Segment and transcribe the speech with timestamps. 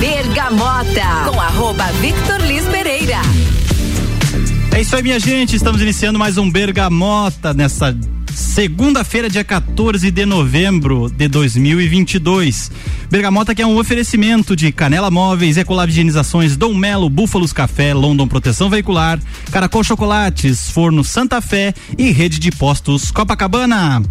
[0.00, 3.18] Bergamota, com arroba Victor Liz Pereira.
[4.74, 5.54] É isso aí, minha gente.
[5.54, 7.94] Estamos iniciando mais um Bergamota nessa
[8.34, 12.70] segunda-feira, dia 14 de novembro de 2022.
[13.10, 18.26] Bergamota que é um oferecimento de Canela Móveis, Ecolab Higienizações, Dom Melo, Búfalos Café, London
[18.26, 19.20] Proteção Veicular,
[19.52, 24.02] Caracol Chocolates, Forno Santa Fé e Rede de Postos Copacabana.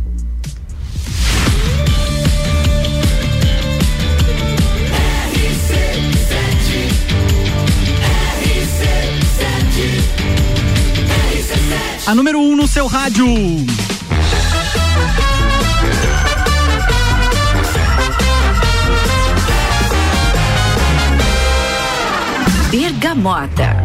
[12.09, 13.23] A número 1 um no seu rádio.
[22.71, 23.75] Bergamota.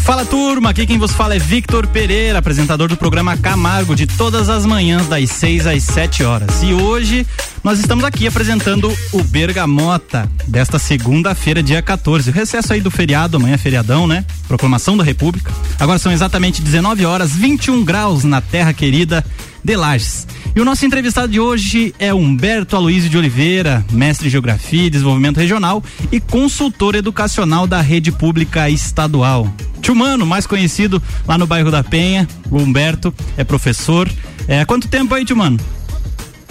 [0.00, 4.48] Fala turma, aqui quem vos fala é Victor Pereira, apresentador do programa Camargo de todas
[4.48, 6.60] as manhãs das 6 às 7 horas.
[6.64, 7.24] E hoje
[7.62, 12.30] nós estamos aqui apresentando o Bergamota desta segunda-feira, dia 14.
[12.30, 14.24] O recesso aí do feriado, amanhã é feriadão, né?
[14.48, 15.52] Proclamação da República.
[15.78, 19.24] Agora são exatamente 19 horas, 21 graus na terra querida
[19.62, 20.26] de Lages.
[20.56, 24.90] E o nosso entrevistado de hoje é Humberto Aloísio de Oliveira, mestre em Geografia e
[24.90, 29.52] Desenvolvimento Regional e consultor educacional da Rede Pública Estadual.
[29.82, 34.10] Tchumano, mais conhecido lá no bairro da Penha, o Humberto é professor.
[34.48, 35.58] É, quanto tempo aí, Tchumano?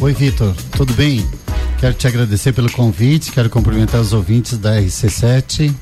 [0.02, 1.28] Oi, Vitor, tudo bem?
[1.78, 5.74] Quero te agradecer pelo convite, quero cumprimentar os ouvintes da RC7.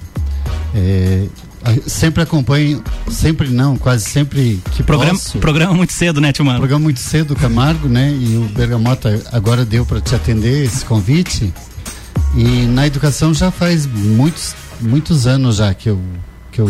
[0.73, 1.27] É,
[1.85, 5.37] sempre acompanho, sempre não, quase sempre que programa, posso.
[5.37, 8.11] Programa muito cedo, né, Tio Programa muito cedo, Camargo, né?
[8.11, 11.53] E o Bergamota agora deu para te atender esse convite.
[12.35, 16.01] E na educação já faz muitos, muitos anos já que eu,
[16.51, 16.67] que eu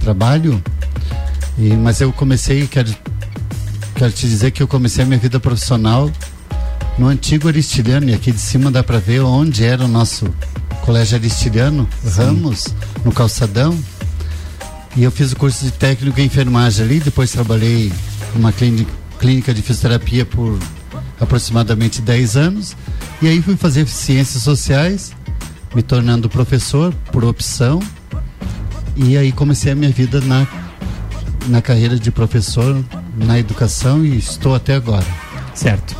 [0.00, 0.62] trabalho.
[1.58, 2.94] E, mas eu comecei, quero,
[3.94, 6.10] quero te dizer que eu comecei a minha vida profissional
[6.98, 10.32] no antigo Aristiliano, e aqui de cima dá para ver onde era o nosso
[10.82, 12.66] colégio Aristiliano, Ramos,
[13.04, 13.78] no calçadão.
[14.94, 17.90] E eu fiz o curso de técnico em enfermagem ali, depois trabalhei
[18.34, 20.58] numa clínica, clínica de fisioterapia por
[21.18, 22.76] aproximadamente 10 anos.
[23.22, 25.12] E aí fui fazer ciências sociais,
[25.74, 27.80] me tornando professor por opção.
[28.96, 30.46] E aí comecei a minha vida na,
[31.46, 32.84] na carreira de professor
[33.16, 35.06] na educação e estou até agora.
[35.54, 35.96] Certo.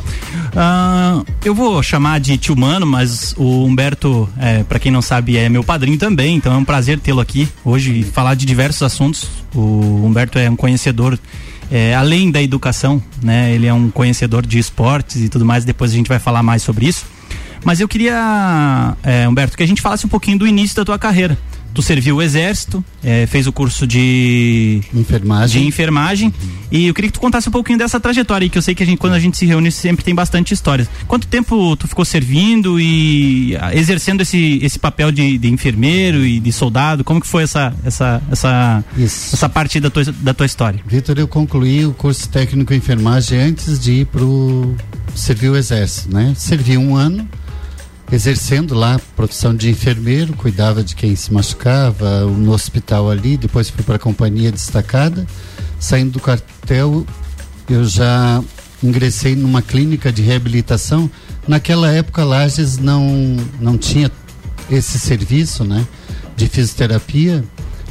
[0.53, 5.35] Uh, eu vou chamar de tio Mano, mas o Humberto, é, para quem não sabe,
[5.35, 8.83] é meu padrinho também, então é um prazer tê-lo aqui hoje e falar de diversos
[8.83, 9.27] assuntos.
[9.55, 11.17] O Humberto é um conhecedor,
[11.71, 13.51] é, além da educação, né?
[13.51, 16.61] Ele é um conhecedor de esportes e tudo mais, depois a gente vai falar mais
[16.61, 17.05] sobre isso.
[17.65, 20.99] Mas eu queria, é, Humberto, que a gente falasse um pouquinho do início da tua
[20.99, 21.35] carreira
[21.73, 26.49] tu serviu o exército, é, fez o curso de enfermagem, de enfermagem uhum.
[26.71, 28.83] e eu queria que tu contasse um pouquinho dessa trajetória aí, que eu sei que
[28.83, 30.89] a gente, quando a gente se reúne sempre tem bastante histórias.
[31.07, 36.39] Quanto tempo tu ficou servindo e ah, exercendo esse, esse papel de, de enfermeiro e
[36.39, 37.03] de soldado?
[37.03, 40.79] Como que foi essa essa essa, essa parte da tua, da tua história?
[40.85, 44.75] Vitor, eu concluí o curso técnico em enfermagem antes de ir pro
[45.15, 46.33] servir o exército, né?
[46.35, 47.27] Servi um ano
[48.13, 53.71] exercendo lá a profissão de enfermeiro, cuidava de quem se machucava no hospital ali, depois
[53.71, 55.25] fui para a companhia destacada.
[55.79, 57.07] Saindo do quartel,
[57.67, 58.43] eu já
[58.83, 61.09] ingressei numa clínica de reabilitação.
[61.47, 64.11] Naquela época, Lages não, não tinha
[64.69, 65.83] esse serviço, né,
[66.37, 67.43] de fisioterapia,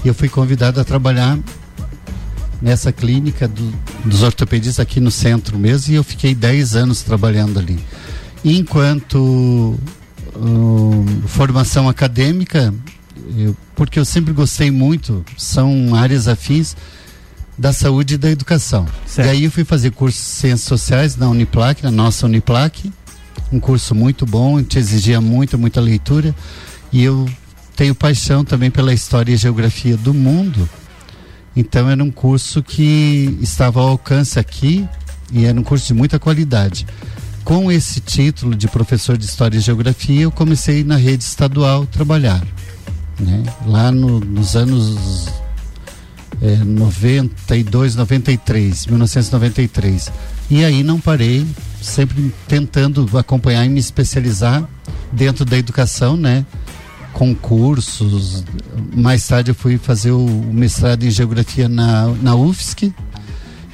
[0.04, 1.37] e eu fui convidado a trabalhar
[2.60, 7.59] nessa clínica do, dos ortopedistas aqui no centro mesmo, e eu fiquei 10 anos trabalhando
[7.59, 7.84] ali.
[8.44, 9.77] Enquanto
[11.26, 12.72] formação acadêmica,
[13.37, 16.76] eu, porque eu sempre gostei muito, são áreas afins
[17.59, 18.87] da saúde e da educação.
[19.06, 19.28] Certo.
[19.28, 22.91] E aí eu fui fazer curso de Ciências Sociais na Uniplac, na nossa Uniplac,
[23.53, 26.34] um curso muito bom, te exigia muita, muita leitura,
[26.91, 27.28] e eu
[27.76, 30.69] tenho paixão também pela história e geografia do mundo.
[31.54, 34.88] Então era um curso que estava ao alcance aqui
[35.31, 36.87] e era um curso de muita qualidade
[37.44, 42.42] com esse título de professor de História e Geografia, eu comecei na rede estadual trabalhar.
[43.18, 43.42] Né?
[43.66, 45.28] Lá no, nos anos
[46.41, 50.12] é, 92, 93, 1993.
[50.50, 51.47] E aí não parei,
[51.80, 54.68] sempre tentando acompanhar e me especializar
[55.10, 56.44] dentro da educação, né?
[57.12, 58.44] Concursos.
[58.94, 62.92] Mais tarde eu fui fazer o, mestrado em Geografia na, na UFSC,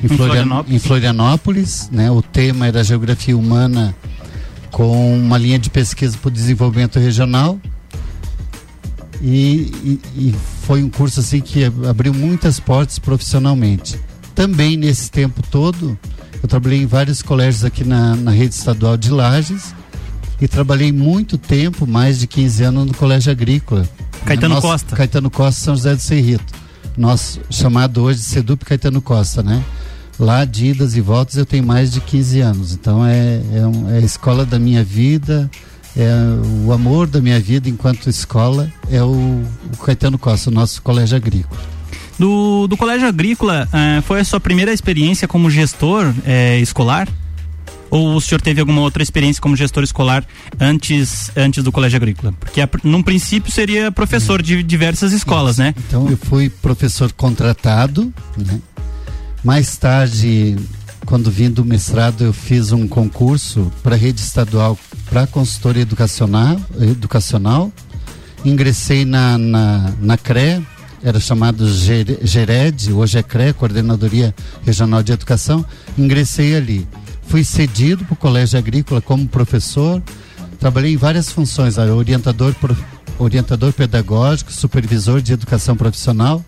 [0.03, 0.75] em, Florianópolis.
[0.75, 2.11] em Florianópolis, né?
[2.11, 3.95] O tema era geografia humana
[4.71, 7.59] com uma linha de pesquisa para o desenvolvimento regional.
[9.21, 13.99] E, e, e, foi um curso assim que abriu muitas portas profissionalmente.
[14.35, 15.99] Também nesse tempo todo,
[16.41, 19.75] eu trabalhei em vários colégios aqui na, na rede estadual de Lages,
[20.41, 23.89] e trabalhei muito tempo, mais de 15 anos, no Colégio Agrícola.
[24.25, 24.97] Caetano Nosso, Costa.
[24.97, 26.55] Caetano Costa, São José do Cerrito.
[26.97, 29.65] Nosso chamado hoje de Sedup Caetano Costa, né?
[30.19, 32.73] Lá de idas e voltas eu tenho mais de 15 anos.
[32.73, 35.51] Então é, é, um, é a escola da minha vida,
[35.97, 36.11] é
[36.67, 39.43] o amor da minha vida enquanto escola é o,
[39.73, 41.61] o Caetano Costa, o nosso colégio agrícola.
[42.19, 47.09] Do, do colégio agrícola, eh, foi a sua primeira experiência como gestor eh, escolar?
[47.91, 50.25] Ou o senhor teve alguma outra experiência como gestor escolar
[50.61, 52.35] antes, antes do colégio agrícola?
[52.39, 55.75] Porque a, num princípio seria professor de diversas escolas, né?
[55.87, 58.61] Então eu fui professor contratado, né?
[59.43, 60.57] Mais tarde,
[61.07, 67.73] quando vim do mestrado, eu fiz um concurso para rede estadual para consultoria educacional, educacional.
[68.45, 70.63] Ingressei na, na, na CRE,
[71.03, 75.65] era chamado GERED, hoje é CRE, Coordenadoria Regional de Educação.
[75.97, 76.87] Ingressei ali.
[77.23, 80.03] Fui cedido para o Colégio Agrícola como professor.
[80.59, 82.55] Trabalhei em várias funções, orientador,
[83.19, 86.45] orientador pedagógico, supervisor de educação profissional.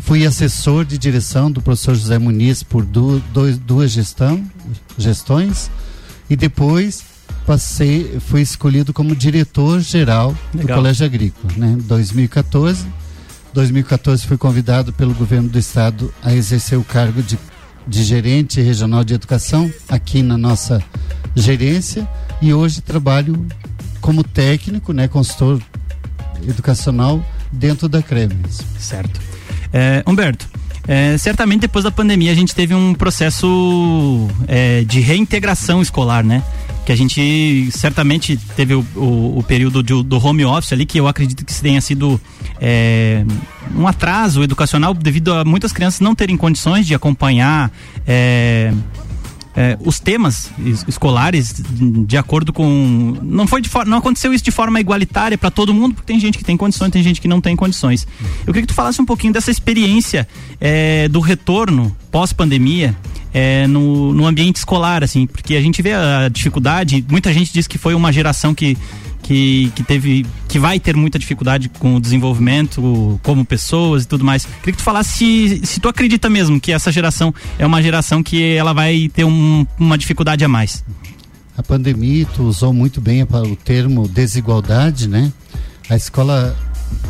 [0.00, 4.44] Fui assessor de direção do professor José Muniz por du, dois, duas gestão,
[4.98, 5.70] gestões.
[6.28, 7.04] E depois
[7.46, 11.76] passei, fui escolhido como diretor geral do Colégio Agrícola, né?
[11.84, 12.86] 2014.
[13.52, 17.36] 2014 fui convidado pelo governo do estado a exercer o cargo de
[17.86, 20.82] de gerente regional de educação aqui na nossa
[21.34, 22.08] gerência
[22.40, 23.46] e hoje trabalho
[24.00, 25.60] como técnico, né, consultor
[26.46, 28.60] educacional dentro da CREMES.
[28.78, 29.20] Certo.
[29.72, 30.48] É, Humberto,
[30.88, 36.42] é, certamente depois da pandemia a gente teve um processo é, de reintegração escolar, né?
[36.84, 40.98] Que a gente certamente teve o, o, o período de, do home office ali, que
[40.98, 42.20] eu acredito que tenha sido
[42.60, 43.24] é,
[43.76, 47.70] um atraso educacional devido a muitas crianças não terem condições de acompanhar
[49.60, 50.50] é, os temas
[50.88, 51.62] escolares
[52.06, 56.06] de acordo com não foi não aconteceu isso de forma igualitária para todo mundo porque
[56.10, 58.08] tem gente que tem condições tem gente que não tem condições.
[58.46, 60.26] Eu queria que tu falasse um pouquinho dessa experiência
[60.58, 62.96] é, do retorno pós pandemia
[63.34, 67.66] é, no, no ambiente escolar assim porque a gente vê a dificuldade muita gente diz
[67.66, 68.78] que foi uma geração que
[69.30, 74.24] que, que teve que vai ter muita dificuldade com o desenvolvimento como pessoas e tudo
[74.24, 74.44] mais.
[74.44, 78.24] Queria que tu falasse se, se tu acredita mesmo que essa geração é uma geração
[78.24, 80.84] que ela vai ter um, uma dificuldade a mais.
[81.56, 85.32] A pandemia, tu usou muito bem o termo desigualdade, né?
[85.88, 86.56] A escola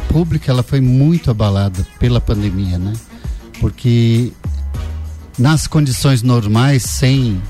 [0.08, 2.93] pública ela foi muito abalada pela pandemia, né?
[3.61, 4.31] Porque
[5.38, 7.40] nas condições normais, sem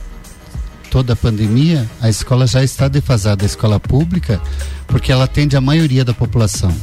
[0.90, 4.40] toda a pandemia, a escola já está defasada, a escola pública,
[4.88, 6.75] porque ela atende a maioria da população.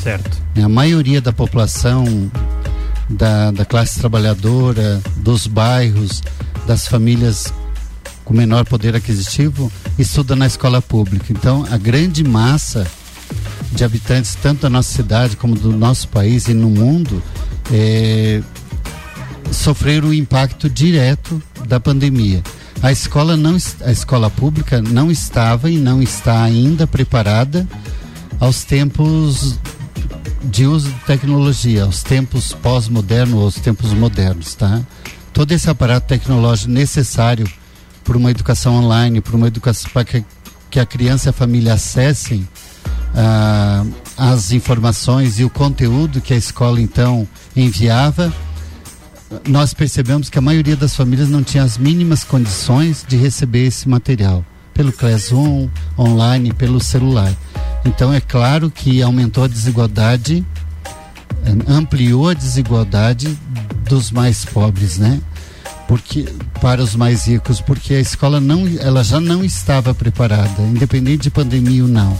[0.00, 0.38] Certo.
[0.62, 2.30] A maioria da população,
[3.08, 6.22] da, da classe trabalhadora, dos bairros,
[6.66, 7.52] das famílias
[8.24, 11.26] com menor poder aquisitivo, estuda na escola pública.
[11.30, 12.86] Então, a grande massa
[13.72, 17.22] de habitantes, tanto da nossa cidade como do nosso país e no mundo,
[17.72, 18.42] é,
[19.50, 22.42] sofreram o impacto direto da pandemia.
[22.82, 27.66] A escola não a escola pública não estava e não está ainda preparada
[28.38, 29.58] aos tempos
[30.44, 34.80] de uso de tecnologia, aos tempos pós-modernos, aos tempos modernos, tá?
[35.32, 37.46] Todo esse aparato tecnológico necessário
[38.04, 40.24] para uma educação online, para uma educação para que,
[40.70, 42.48] que, a criança e a família acessem
[43.14, 43.84] ah,
[44.16, 48.32] as informações e o conteúdo que a escola então enviava
[49.48, 53.88] nós percebemos que a maioria das famílias não tinha as mínimas condições de receber esse
[53.88, 55.68] material pelo Classroom,
[55.98, 57.32] online, pelo celular.
[57.84, 60.44] Então é claro que aumentou a desigualdade,
[61.44, 63.38] eh, ampliou a desigualdade
[63.88, 65.20] dos mais pobres, né?
[65.88, 66.28] Porque
[66.60, 71.30] para os mais ricos, porque a escola não, ela já não estava preparada, independente de
[71.30, 72.18] pandemia ou não.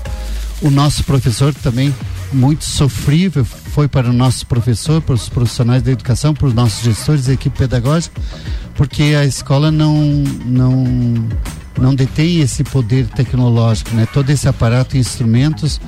[0.62, 1.94] O nosso professor também
[2.32, 6.82] muito sofrível foi para o nosso professor, para os profissionais da educação, para os nossos
[6.82, 8.20] gestores, equipe pedagógica,
[8.74, 9.94] porque a escola não
[10.44, 10.84] não
[11.78, 14.08] não detém esse poder tecnológico, né?
[14.10, 15.78] Todo esse aparato, instrumentos,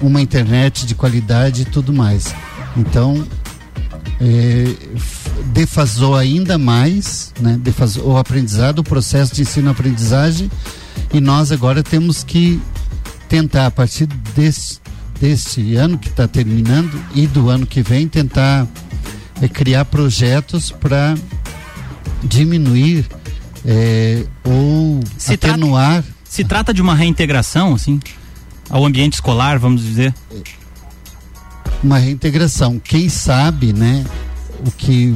[0.00, 2.34] uma internet de qualidade e tudo mais.
[2.74, 3.26] Então
[4.18, 4.74] é,
[5.52, 7.58] defasou ainda mais, né?
[7.60, 10.50] Defasou o aprendizado, o processo de ensino-aprendizagem
[11.12, 12.60] e nós agora temos que
[13.28, 14.80] tentar a partir desse
[15.20, 18.66] deste ano que está terminando e do ano que vem tentar
[19.40, 21.14] é, criar projetos para
[22.22, 23.06] diminuir
[23.64, 26.02] é, ou se atenuar.
[26.02, 28.00] Trata, se trata de uma reintegração, assim,
[28.68, 30.14] ao ambiente escolar, vamos dizer?
[31.82, 32.78] Uma reintegração.
[32.78, 34.04] Quem sabe, né,
[34.66, 35.14] o que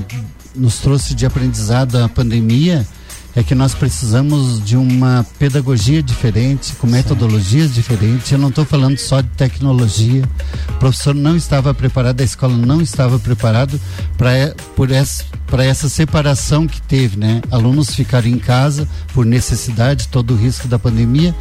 [0.54, 2.86] nos trouxe de aprendizado a pandemia
[3.34, 8.30] é que nós precisamos de uma pedagogia diferente, com metodologias diferentes.
[8.32, 10.24] Eu não estou falando só de tecnologia.
[10.68, 13.80] O professor não estava preparado, a escola não estava preparado
[14.16, 17.42] para por essa para essa separação que teve, né?
[17.50, 21.34] Alunos ficaram em casa por necessidade, todo o risco da pandemia,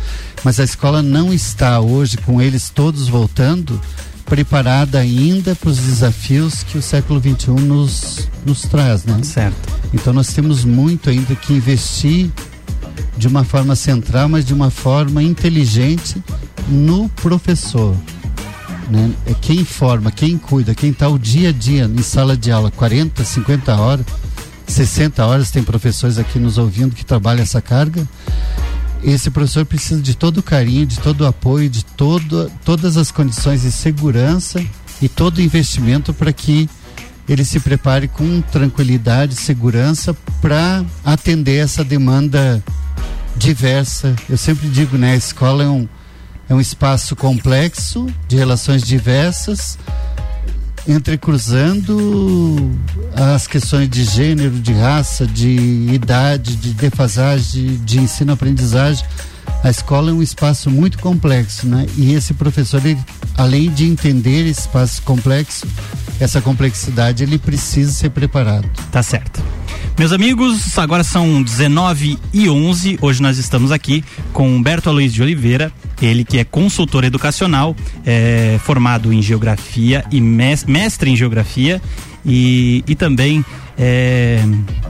[0.43, 3.79] mas a escola não está hoje com eles todos voltando
[4.29, 9.19] preparada ainda para os desafios que o século XXI nos, nos traz, né?
[9.23, 9.57] Certo.
[9.91, 12.29] Então nós temos muito ainda que investir
[13.17, 16.23] de uma forma central, mas de uma forma inteligente
[16.69, 17.95] no professor.
[18.89, 19.11] Né?
[19.25, 22.71] É quem forma, quem cuida, quem está o dia a dia em sala de aula,
[22.71, 24.05] 40, 50 horas,
[24.67, 28.07] 60 horas, tem professores aqui nos ouvindo que trabalham essa carga
[29.03, 33.11] esse professor precisa de todo o carinho, de todo o apoio, de todo, todas as
[33.11, 34.63] condições de segurança
[35.01, 36.69] e todo o investimento para que
[37.27, 42.63] ele se prepare com tranquilidade, segurança para atender essa demanda
[43.37, 44.15] diversa.
[44.27, 45.87] Eu sempre digo, né, a escola é um,
[46.49, 49.77] é um espaço complexo de relações diversas
[50.87, 52.71] entrecruzando
[53.13, 55.49] as questões de gênero, de raça, de
[55.93, 59.05] idade, de defasagem, de ensino-aprendizagem.
[59.63, 61.85] A escola é um espaço muito complexo, né?
[61.97, 62.99] E esse professor, ele,
[63.37, 65.67] além de entender esse espaço complexo,
[66.19, 68.69] essa complexidade, ele precisa ser preparado.
[68.91, 69.43] Tá certo.
[69.99, 72.99] Meus amigos, agora são 19 e 11.
[73.01, 74.01] Hoje nós estamos aqui
[74.31, 77.75] com Humberto Aloysio de Oliveira, ele que é consultor educacional,
[78.05, 81.81] é, formado em geografia e mestre em geografia
[82.25, 83.43] e, e também
[83.77, 84.41] é,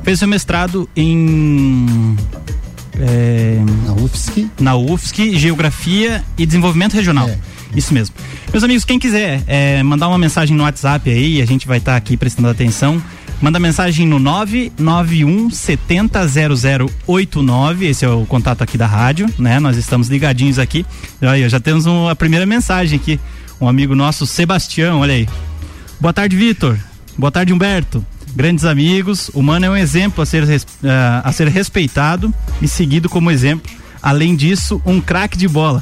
[0.04, 2.16] fez seu mestrado em
[3.00, 4.48] é, na UFSC.
[4.60, 7.28] Na UFSC, Geografia e Desenvolvimento Regional.
[7.28, 7.39] É.
[7.75, 8.16] Isso mesmo.
[8.51, 11.94] Meus amigos, quem quiser é, mandar uma mensagem no WhatsApp aí, a gente vai estar
[11.94, 13.01] tá aqui prestando atenção.
[13.41, 16.27] Manda mensagem no 991 70
[17.08, 17.88] 0089.
[17.88, 19.62] Esse é o contato aqui da rádio, né?
[19.62, 20.86] Nós estamos ligadinhos aqui.
[21.22, 23.17] Aí, já temos uma, a primeira mensagem aqui.
[23.62, 25.27] Um amigo nosso, Sebastião, olha aí.
[26.01, 26.77] Boa tarde, Vitor.
[27.17, 28.05] Boa tarde, Humberto.
[28.36, 29.31] Grandes amigos.
[29.34, 30.58] O Mano é um exemplo a ser, uh,
[31.24, 33.72] a ser respeitado e seguido como exemplo.
[34.01, 35.81] Além disso, um craque de bola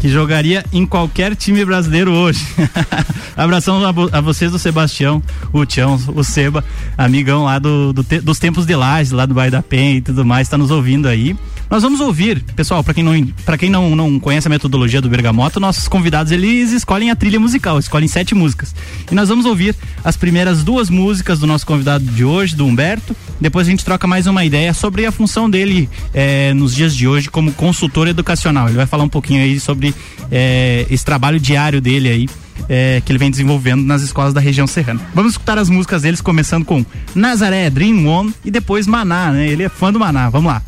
[0.00, 2.46] que jogaria em qualquer time brasileiro hoje.
[3.36, 5.22] Abração a, a, vocês do Sebastião,
[5.52, 6.64] o Tião, o Seba,
[6.96, 10.00] amigão lá do, do te, dos tempos de Lages, lá do Bairro da Penha e
[10.00, 11.36] tudo mais, está nos ouvindo aí.
[11.68, 15.08] Nós vamos ouvir, pessoal, para quem, não, pra quem não, não conhece a metodologia do
[15.08, 18.74] Bergamoto, nossos convidados eles escolhem a trilha musical, escolhem sete músicas.
[19.10, 23.16] E nós vamos ouvir as primeiras duas músicas do nosso convidado de hoje, do Humberto.
[23.40, 27.08] Depois a gente troca mais uma ideia sobre a função dele é, nos dias de
[27.08, 28.68] hoje como consultor educacional.
[28.68, 29.92] Ele vai falar um pouquinho aí sobre
[30.30, 32.28] é, esse trabalho diário dele aí.
[32.68, 35.00] É, que ele vem desenvolvendo nas escolas da região serrana.
[35.14, 39.46] Vamos escutar as músicas deles, começando com Nazaré, Dream On e depois Maná, né?
[39.46, 40.30] Ele é fã do Maná.
[40.30, 40.62] Vamos lá.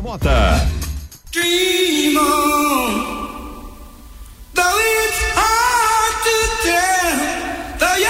[0.00, 0.66] Bergamota.
[1.30, 2.92] Dream on,
[4.54, 7.16] though it's hard to tell,
[7.78, 8.00] though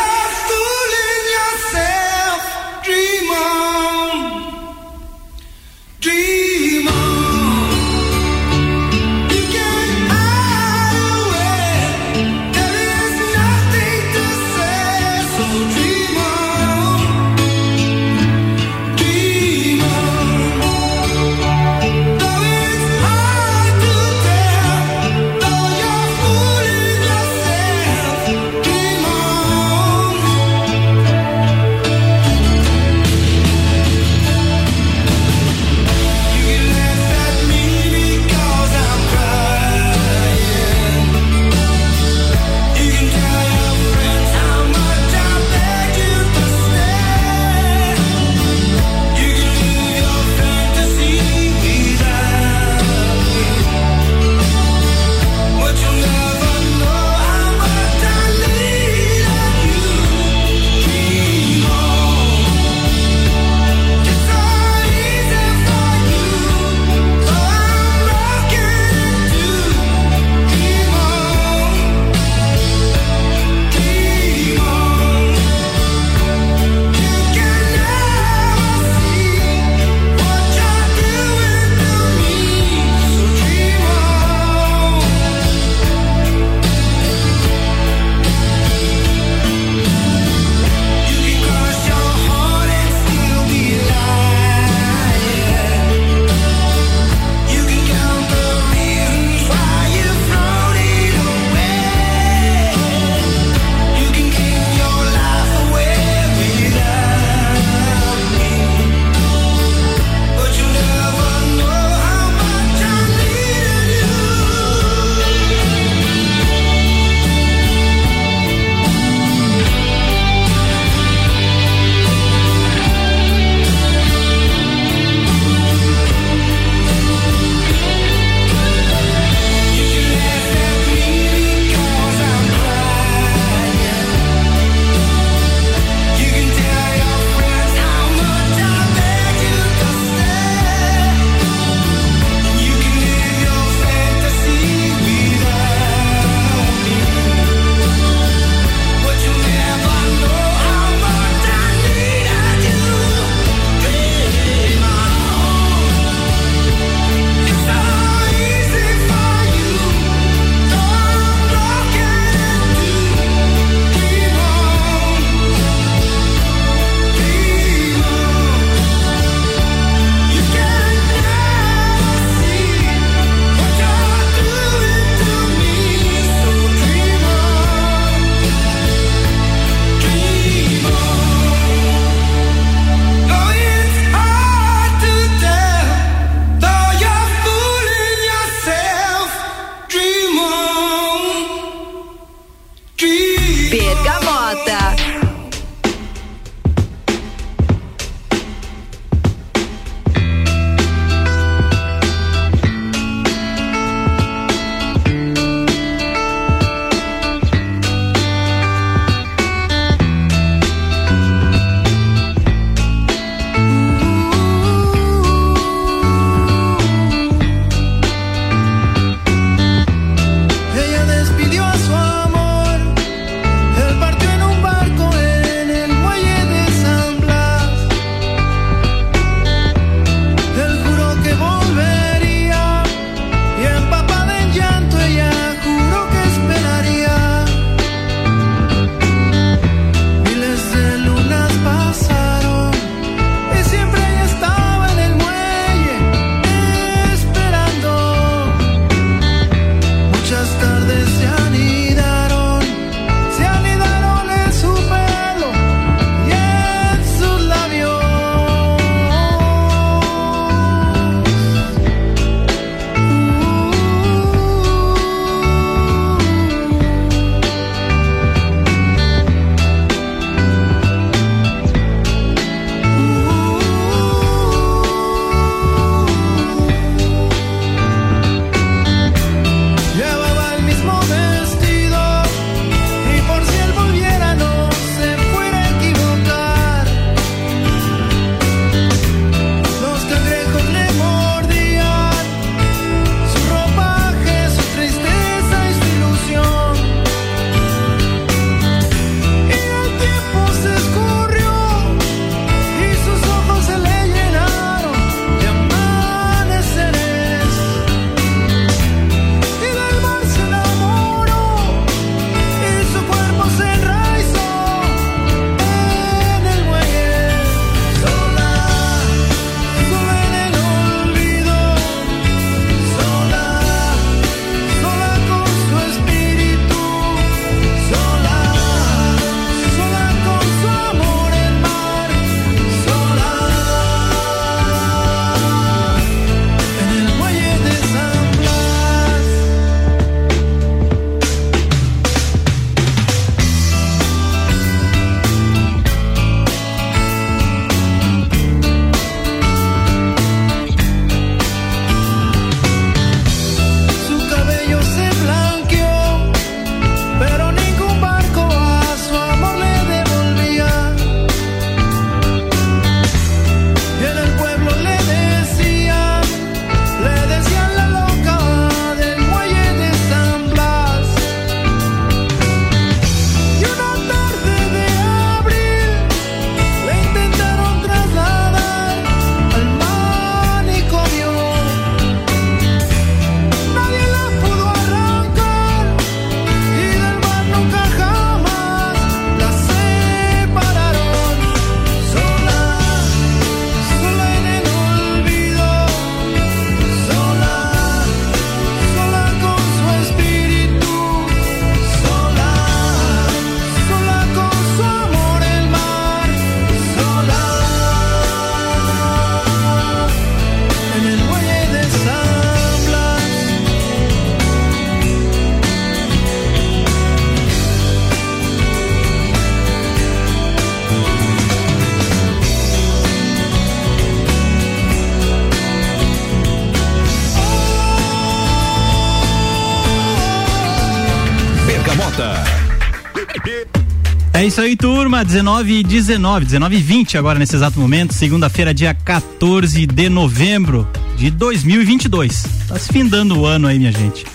[434.60, 435.24] isso aí, turma.
[435.24, 438.12] 19 e 19, 19 e 20 agora nesse exato momento.
[438.12, 442.44] Segunda-feira, dia 14 de novembro de 2022.
[442.68, 444.26] Tá se findando o ano aí, minha gente.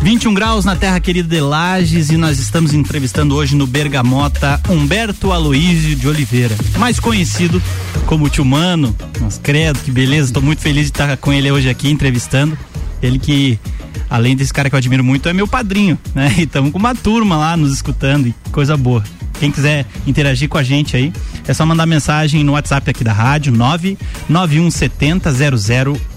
[0.00, 5.30] 21 graus na terra querida de Lages e nós estamos entrevistando hoje no Bergamota Humberto
[5.30, 7.62] Aloísio de Oliveira, mais conhecido
[8.06, 8.96] como Tio Mano.
[9.20, 12.56] Mas credo, que beleza, estou muito feliz de estar com ele hoje aqui entrevistando.
[13.02, 13.60] Ele que
[14.08, 16.34] além desse cara que eu admiro muito, é meu padrinho, né?
[16.38, 19.04] E estamos com uma turma lá nos escutando e coisa boa.
[19.40, 21.10] Quem quiser interagir com a gente aí,
[21.48, 25.32] é só mandar mensagem no WhatsApp aqui da rádio 99170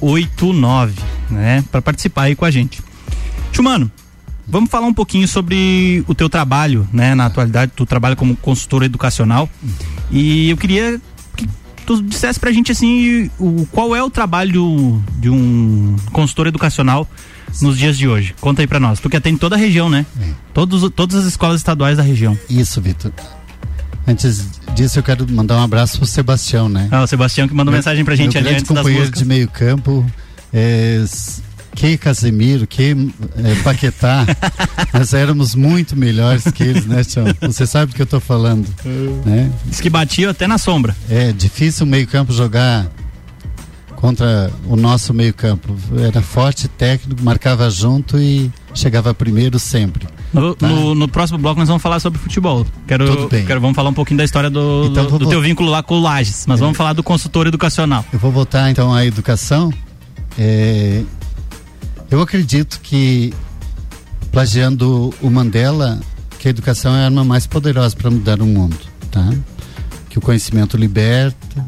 [0.01, 0.93] 0089,
[1.29, 1.63] né?
[1.71, 2.83] Para participar aí com a gente.
[3.53, 3.89] Chumano,
[4.45, 7.15] vamos falar um pouquinho sobre o teu trabalho, né?
[7.15, 9.49] Na atualidade, tu trabalha como consultor educacional
[10.11, 10.99] e eu queria
[11.37, 11.47] que
[11.85, 17.07] tu dissesse pra gente assim, o, qual é o trabalho de um consultor educacional
[17.61, 18.35] nos dias de hoje?
[18.39, 18.99] Conta aí para nós.
[18.99, 20.05] Tu que atende toda a região, né?
[20.21, 20.29] É.
[20.53, 22.37] Todos, todas as escolas estaduais da região.
[22.49, 23.11] Isso, Vitor.
[24.05, 26.89] Antes disso, eu quero mandar um abraço pro Sebastião, né?
[26.91, 29.47] Ah, o Sebastião que mandou meu, mensagem pra gente ali antes das companheiro de meio
[29.47, 30.05] campo.
[30.53, 31.03] É,
[31.73, 32.95] que Casemiro, que
[33.43, 34.25] é, Paquetá,
[34.93, 37.25] nós éramos muito melhores que eles, né, Tião?
[37.41, 38.67] Você sabe do que eu tô falando,
[39.25, 39.51] né?
[39.65, 40.95] Diz que batia até na sombra.
[41.09, 42.87] É, difícil o meio campo jogar
[44.03, 45.73] contra o nosso meio-campo.
[45.97, 50.05] Era forte, técnico, marcava junto e chegava primeiro sempre.
[50.33, 50.67] No, tá?
[50.67, 52.65] no, no, próximo bloco nós vamos falar sobre futebol.
[52.85, 53.45] Quero, Tudo bem.
[53.45, 55.95] quero vamos falar um pouquinho da história do, então, do, do teu vínculo lá com
[55.95, 56.63] o Lages, mas é.
[56.63, 58.03] vamos falar do consultor educacional.
[58.11, 59.71] Eu vou voltar então à educação.
[60.37, 61.01] É,
[62.11, 63.33] eu acredito que
[64.33, 65.97] plagiando o Mandela,
[66.39, 69.33] que a educação é a arma mais poderosa para mudar o mundo, tá?
[70.09, 71.65] Que o conhecimento liberta,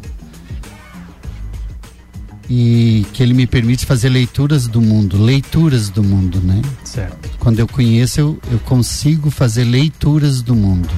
[2.50, 6.62] e que ele me permite fazer leituras do mundo, leituras do mundo, né?
[6.84, 7.30] Certo.
[7.40, 10.90] Quando eu conheço, eu, eu consigo fazer leituras do mundo.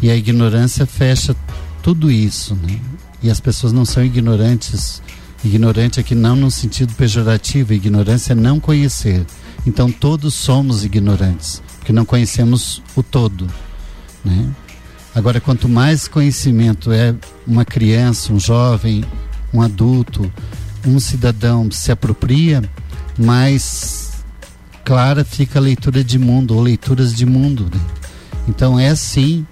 [0.00, 1.34] E a ignorância fecha
[1.82, 2.78] tudo isso, né?
[3.22, 5.02] E as pessoas não são ignorantes.
[5.44, 9.24] Ignorante aqui não no sentido pejorativo, ignorância é não conhecer.
[9.66, 13.46] Então todos somos ignorantes, porque não conhecemos o todo,
[14.24, 14.50] né?
[15.14, 17.14] Agora, quanto mais conhecimento é
[17.46, 19.04] uma criança, um jovem,
[19.52, 20.32] um adulto,
[20.86, 22.62] um cidadão se apropria,
[23.18, 24.24] mais
[24.84, 27.70] clara fica a leitura de mundo ou leituras de mundo.
[27.72, 27.80] Né?
[28.48, 29.46] Então é sim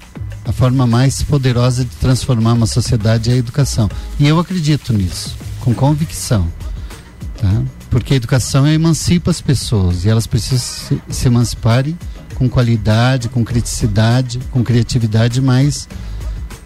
[0.45, 3.89] a forma mais poderosa de transformar uma sociedade é a educação.
[4.19, 6.49] E eu acredito nisso, com convicção.
[7.37, 7.63] Tá?
[7.91, 11.99] Porque a educação emancipa as pessoas e elas precisam se, se emanciparem
[12.35, 15.89] com qualidade, com criticidade, com criatividade, mas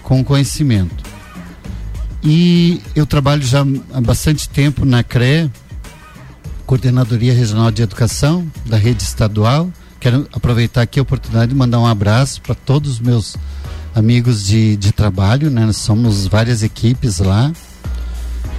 [0.02, 1.02] com conhecimento.
[2.24, 5.50] E eu trabalho já há bastante tempo na CRE,
[6.64, 9.68] Coordenadoria Regional de Educação, da rede estadual.
[9.98, 13.36] Quero aproveitar aqui a oportunidade de mandar um abraço para todos os meus
[13.94, 15.66] amigos de, de trabalho, né?
[15.66, 17.52] Nós somos várias equipes lá.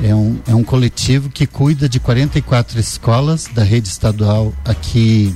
[0.03, 5.33] É um, é um coletivo que cuida de 44 escolas da rede estadual aqui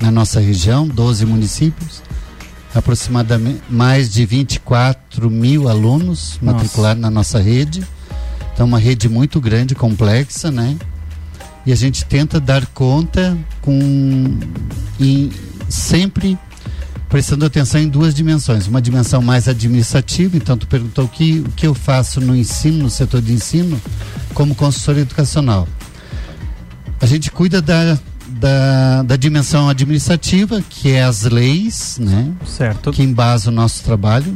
[0.00, 2.07] na nossa região, 12 municípios
[2.74, 7.84] aproximadamente mais de 24 mil alunos matriculados na nossa rede.
[8.52, 10.76] Então, uma rede muito grande, complexa, né?
[11.64, 14.38] E a gente tenta dar conta com
[14.98, 15.30] em,
[15.68, 16.38] sempre
[17.08, 18.66] prestando atenção em duas dimensões.
[18.66, 22.82] Uma dimensão mais administrativa, então tu perguntou o que, o que eu faço no ensino,
[22.82, 23.80] no setor de ensino,
[24.34, 25.66] como consultor educacional.
[27.00, 27.98] A gente cuida da
[28.38, 32.32] da, da dimensão administrativa, que é as leis, né?
[32.46, 32.90] Certo.
[32.92, 34.34] Que embasam o nosso trabalho,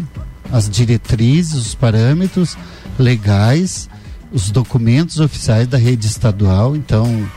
[0.51, 2.57] as diretrizes, os parâmetros
[2.99, 3.89] legais,
[4.33, 6.75] os documentos oficiais da rede estadual.
[6.75, 7.29] Então,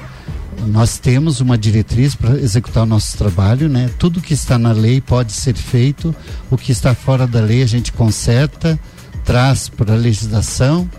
[0.68, 3.90] nós temos uma diretriz para executar o nosso trabalho, né?
[4.00, 6.16] Tudo que está na lei pode ser feito,
[6.50, 8.80] o que está fora da lei a gente conserta,
[9.24, 10.90] traz para a legislação.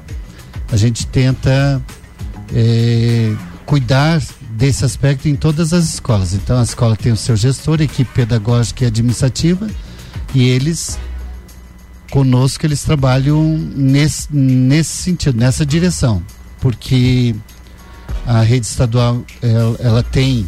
[0.71, 1.83] A gente tenta
[2.55, 4.21] é, cuidar
[4.57, 6.33] desse aspecto em todas as escolas.
[6.33, 9.69] Então a escola tem o seu gestor, equipe pedagógica e administrativa,
[10.35, 10.99] e eles
[12.11, 16.23] conosco eles trabalham nesse, nesse sentido, nessa direção,
[16.61, 17.35] porque
[18.25, 20.47] a rede estadual ela, ela tem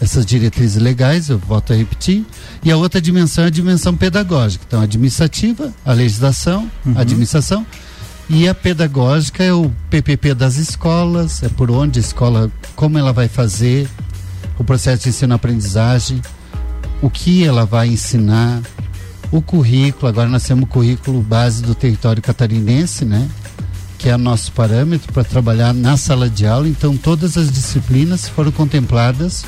[0.00, 2.24] essas diretrizes legais, eu volto a repetir,
[2.62, 6.94] e a outra dimensão é a dimensão pedagógica, então administrativa, a legislação, uhum.
[6.96, 7.64] a administração
[8.32, 13.12] e a pedagógica é o PPP das escolas, é por onde a escola, como ela
[13.12, 13.88] vai fazer
[14.56, 16.22] o processo de ensino-aprendizagem,
[17.02, 18.62] o que ela vai ensinar,
[19.32, 23.28] o currículo, agora nós temos o currículo base do território catarinense, né?
[23.98, 26.68] Que é nosso parâmetro para trabalhar na sala de aula.
[26.68, 29.44] Então, todas as disciplinas foram contempladas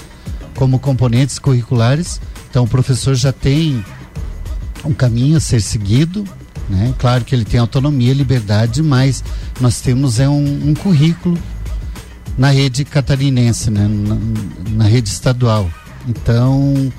[0.57, 2.21] como componentes curriculares.
[2.51, 3.85] Então, o professor já tem
[4.85, 6.25] um caminho a ser seguido
[6.69, 6.95] né?
[6.99, 9.23] Claro que ele tem autonomia, liberdade, mas
[9.61, 11.39] nós temos é um, um currículo
[12.37, 13.87] na rede catarinense, né?
[13.89, 14.17] na,
[14.71, 15.71] na rede estadual.
[16.09, 16.93] Então,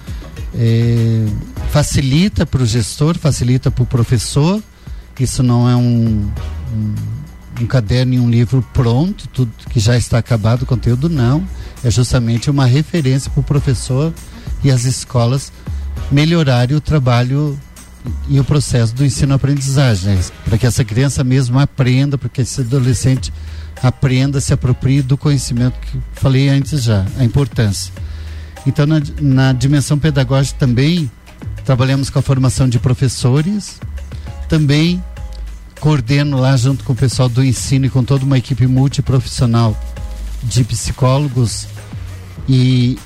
[0.55, 1.25] é,
[1.71, 4.61] facilita para o gestor, facilita para o professor.
[5.19, 6.29] Isso não é um,
[6.73, 6.95] um,
[7.61, 11.47] um, caderno e um livro pronto, tudo que já está acabado o conteúdo, não.
[11.83, 14.13] É justamente uma referência para o professor
[14.63, 15.51] e as escolas
[16.11, 17.57] melhorarem o trabalho
[18.27, 20.21] e o processo do ensino-aprendizagem, né?
[20.45, 23.33] para que essa criança mesmo aprenda, para que esse adolescente
[23.81, 27.93] aprenda, se aproprie do conhecimento que falei antes já, a importância.
[28.65, 31.11] Então, na, na dimensão pedagógica também
[31.65, 33.79] trabalhamos com a formação de professores,
[34.47, 35.03] também
[35.79, 39.77] coordeno lá junto com o pessoal do ensino e com toda uma equipe multiprofissional
[40.43, 41.67] de psicólogos
[42.47, 42.97] e,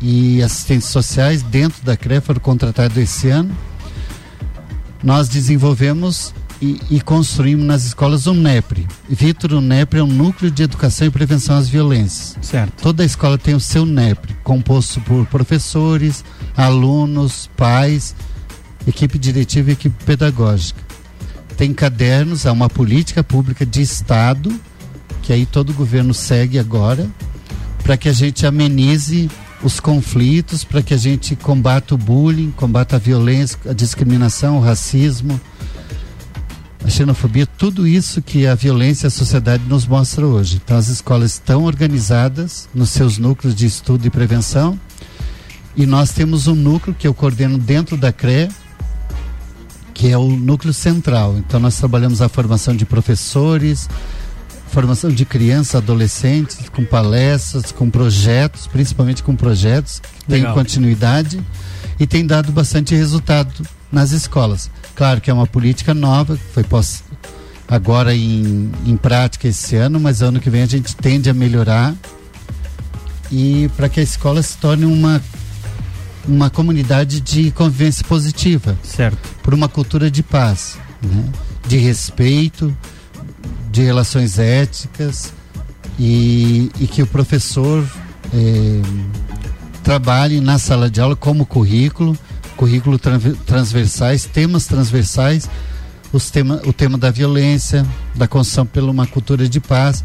[0.00, 3.54] e assistentes sociais dentro da CRE foram contratados esse ano
[5.02, 8.86] nós desenvolvemos e, e, construímos nas escolas um NEPRE.
[9.08, 12.36] Vitor, o NEPRE é um núcleo de educação e prevenção às violências.
[12.40, 12.82] Certo.
[12.82, 16.24] Toda a escola tem o seu NEPRE, composto por professores,
[16.56, 18.14] alunos, pais,
[18.86, 20.80] equipe diretiva e equipe pedagógica.
[21.56, 24.52] Tem cadernos, há uma política pública de Estado,
[25.22, 27.06] que aí todo o governo segue agora,
[27.82, 29.30] para que a gente amenize
[29.62, 34.60] os conflitos, para que a gente combata o bullying, combata a violência, a discriminação, o
[34.60, 35.40] racismo,
[36.84, 40.60] a xenofobia, tudo isso que a violência e a sociedade nos mostra hoje.
[40.62, 44.78] Então as escolas estão organizadas nos seus núcleos de estudo e prevenção
[45.76, 48.48] e nós temos um núcleo que eu coordeno dentro da CRE,
[49.92, 51.36] que é o núcleo central.
[51.36, 53.88] Então nós trabalhamos a formação de professores,
[54.76, 61.40] formação de crianças, adolescentes, com palestras, com projetos, principalmente com projetos que têm continuidade
[61.98, 64.70] e tem dado bastante resultado nas escolas.
[64.94, 67.02] Claro que é uma política nova, foi posta
[67.66, 71.94] agora em, em prática esse ano, mas ano que vem a gente tende a melhorar
[73.32, 75.22] e para que a escola se torne uma
[76.28, 79.16] uma comunidade de convivência positiva, certo?
[79.42, 81.24] Por uma cultura de paz, né?
[81.66, 82.76] de respeito,
[83.76, 85.34] de relações éticas
[85.98, 87.86] e, e que o professor
[88.32, 88.80] eh,
[89.84, 92.16] trabalhe na sala de aula como currículo,
[92.56, 95.46] currículo transversais, temas transversais,
[96.10, 97.84] os tema, o tema da violência,
[98.14, 100.02] da construção por uma cultura de paz.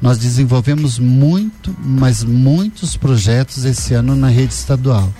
[0.00, 5.12] Nós desenvolvemos muito, mas muitos projetos esse ano na rede estadual.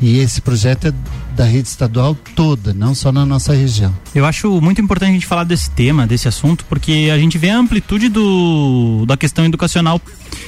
[0.00, 0.92] E esse projeto é
[1.38, 3.94] da rede estadual toda, não só na nossa região.
[4.12, 7.50] Eu acho muito importante a gente falar desse tema, desse assunto, porque a gente vê
[7.50, 10.00] a amplitude do, da questão educacional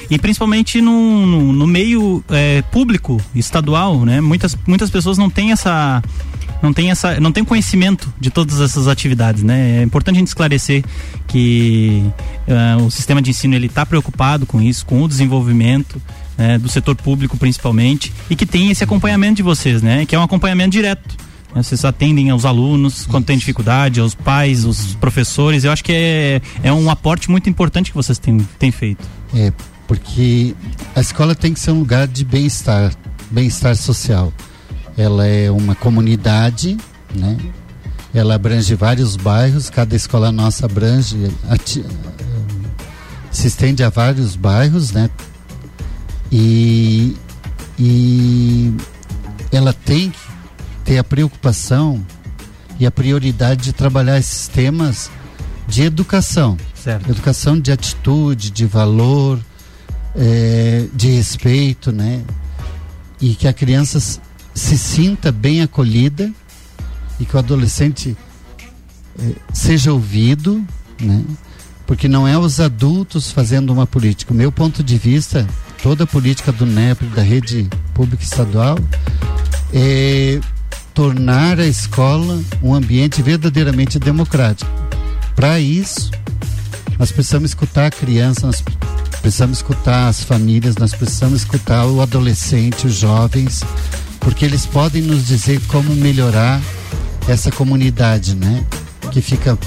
[0.09, 4.19] e principalmente no, no, no meio é, público estadual, né?
[4.19, 6.03] Muitas, muitas pessoas não têm essa
[6.61, 10.27] não tem essa não tem conhecimento de todas essas atividades né é importante a gente
[10.27, 10.83] esclarecer
[11.27, 12.03] que
[12.47, 15.99] uh, o sistema de ensino ele está preocupado com isso com o desenvolvimento
[16.41, 20.05] né, do setor público principalmente, e que tem esse acompanhamento de vocês, né?
[20.05, 21.15] Que é um acompanhamento direto.
[21.53, 25.63] Né, vocês atendem aos alunos quando tem dificuldade, aos pais, aos professores.
[25.63, 29.07] Eu acho que é, é um aporte muito importante que vocês têm, têm feito.
[29.35, 29.53] É,
[29.87, 30.55] porque
[30.95, 32.91] a escola tem que ser um lugar de bem-estar,
[33.29, 34.33] bem-estar social.
[34.97, 36.75] Ela é uma comunidade,
[37.13, 37.37] né?
[38.13, 41.31] Ela abrange vários bairros, cada escola nossa abrange,
[43.31, 45.09] se estende a vários bairros, né?
[46.31, 47.15] E,
[47.77, 48.73] e
[49.51, 50.19] ela tem que
[50.85, 52.05] ter a preocupação
[52.79, 55.11] e a prioridade de trabalhar esses temas
[55.67, 56.57] de educação.
[56.73, 57.09] Certo.
[57.09, 59.39] Educação de atitude, de valor,
[60.15, 62.23] é, de respeito, né?
[63.19, 66.31] E que a criança se sinta bem acolhida
[67.19, 68.17] e que o adolescente
[69.19, 70.65] é, seja ouvido,
[70.99, 71.23] né?
[71.85, 74.33] Porque não é os adultos fazendo uma política.
[74.33, 75.47] O meu ponto de vista
[75.81, 78.77] toda a política do NEP, da rede pública estadual,
[79.73, 80.39] é
[80.93, 84.69] tornar a escola um ambiente verdadeiramente democrático.
[85.35, 86.11] Para isso,
[86.99, 88.63] nós precisamos escutar a criança, nós
[89.21, 93.63] precisamos escutar as famílias, nós precisamos escutar o adolescente, os jovens,
[94.19, 96.61] porque eles podem nos dizer como melhorar
[97.27, 98.63] essa comunidade, né?
[99.11, 99.57] Que fica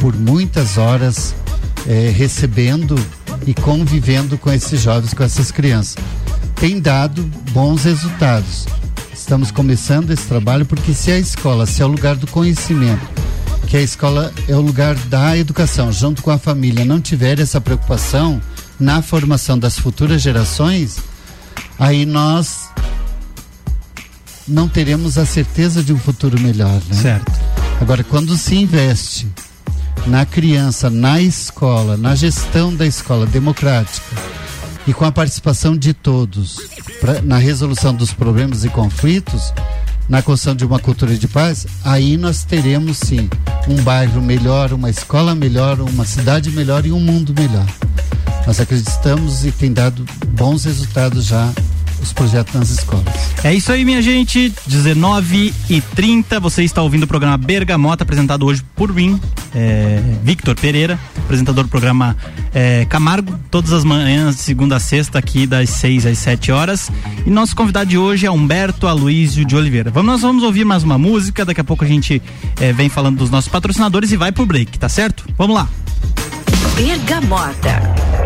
[0.00, 1.34] por muitas horas
[1.86, 2.96] é, recebendo
[3.46, 5.96] e convivendo com esses jovens, com essas crianças.
[6.54, 8.66] Tem dado bons resultados.
[9.12, 13.06] Estamos começando esse trabalho porque se a escola, se é o lugar do conhecimento,
[13.66, 17.60] que a escola é o lugar da educação, junto com a família, não tiver essa
[17.60, 18.40] preocupação
[18.78, 20.98] na formação das futuras gerações,
[21.78, 22.70] aí nós
[24.46, 27.02] não teremos a certeza de um futuro melhor, né?
[27.02, 27.32] Certo.
[27.80, 29.28] Agora, quando se investe
[30.06, 34.16] na criança, na escola, na gestão da escola democrática
[34.86, 36.58] e com a participação de todos
[37.00, 39.52] pra, na resolução dos problemas e conflitos,
[40.08, 43.28] na construção de uma cultura de paz, aí nós teremos sim
[43.68, 47.66] um bairro melhor, uma escola melhor, uma cidade melhor e um mundo melhor.
[48.46, 51.52] Nós acreditamos e tem dado bons resultados já
[52.06, 53.04] os projetos nas escolas.
[53.44, 54.52] É isso aí, minha gente.
[54.66, 59.20] 19 e 30 você está ouvindo o programa Bergamota, apresentado hoje por mim,
[59.54, 62.16] é, Victor Pereira, apresentador do programa
[62.54, 66.90] é, Camargo, todas as manhãs, de segunda a sexta, aqui das 6 às 7 horas.
[67.24, 69.90] E nosso convidado de hoje é Humberto Aloísio de Oliveira.
[69.90, 72.22] Vamos, nós vamos ouvir mais uma música, daqui a pouco a gente
[72.60, 75.24] é, vem falando dos nossos patrocinadores e vai pro break, tá certo?
[75.36, 75.68] Vamos lá.
[76.76, 78.25] Bergamota.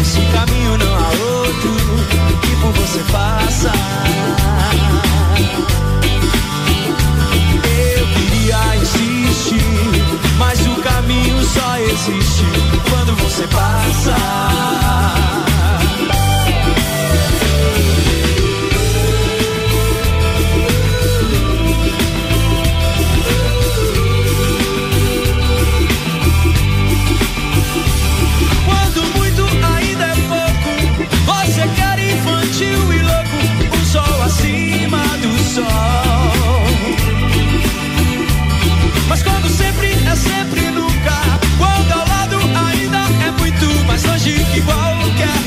[0.00, 1.76] Esse caminho não há outro
[2.42, 3.72] que por você passa.
[7.64, 9.62] Eu queria insistir,
[10.38, 12.44] mas o caminho só existe
[12.90, 14.87] quando você passa.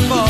[0.00, 0.25] sua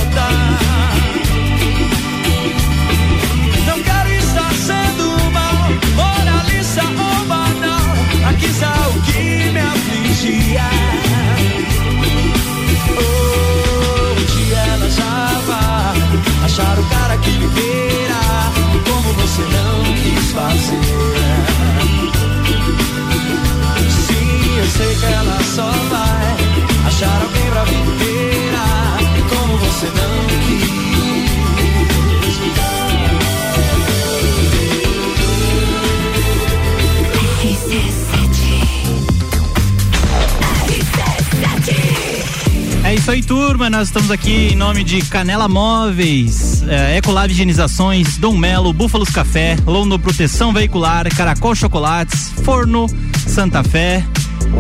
[43.57, 43.71] turma.
[43.71, 49.57] Nós estamos aqui em nome de Canela Móveis, é, Ecolab Higienizações, Dom Melo, Búfalos Café,
[49.67, 52.87] Londo Proteção Veicular, Caracol Chocolates, Forno
[53.27, 54.05] Santa Fé,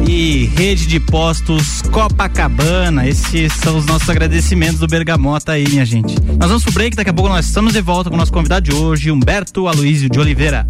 [0.08, 3.06] e rede de postos Copacabana.
[3.06, 6.14] Esses são os nossos agradecimentos do Bergamota aí, minha gente.
[6.38, 8.70] Nós vamos pro break, daqui a pouco nós estamos de volta com o nosso convidado
[8.70, 10.66] de hoje, Humberto Aloísio de Oliveira.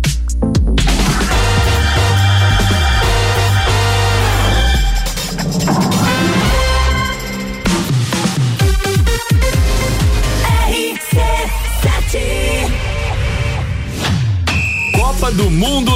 [15.37, 15.96] Do Mundo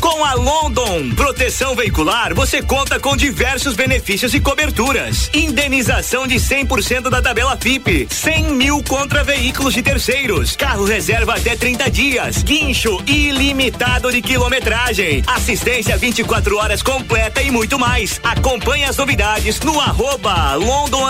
[0.00, 5.28] Com a London Proteção Veicular, você conta com diversos benefícios e coberturas.
[5.34, 11.56] Indenização de 100% da tabela FIP, 100 mil contra veículos de terceiros, carro reserva até
[11.56, 18.20] 30 dias, guincho ilimitado de quilometragem, assistência 24 horas completa e muito mais.
[18.22, 21.08] Acompanhe as novidades no arroba London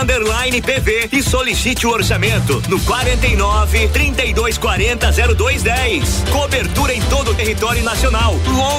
[0.63, 6.25] PV e solicite o orçamento no 49 32 40 0210.
[6.33, 8.35] Cobertura em todo o território nacional.
[8.47, 8.78] London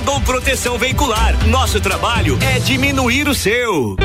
[0.50, 1.36] Proteção Veicular.
[1.47, 3.95] Nosso trabalho é diminuir o seu.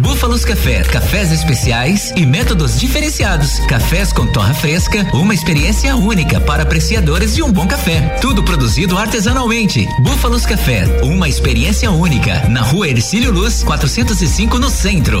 [0.00, 3.60] Búfalos Café, cafés especiais e métodos diferenciados.
[3.66, 8.00] Cafés com torra fresca, uma experiência única para apreciadores de um bom café.
[8.20, 9.86] Tudo produzido artesanalmente.
[10.00, 12.48] Búfalos Café, uma experiência única.
[12.48, 15.20] Na rua Ercílio Luz, 405 no centro.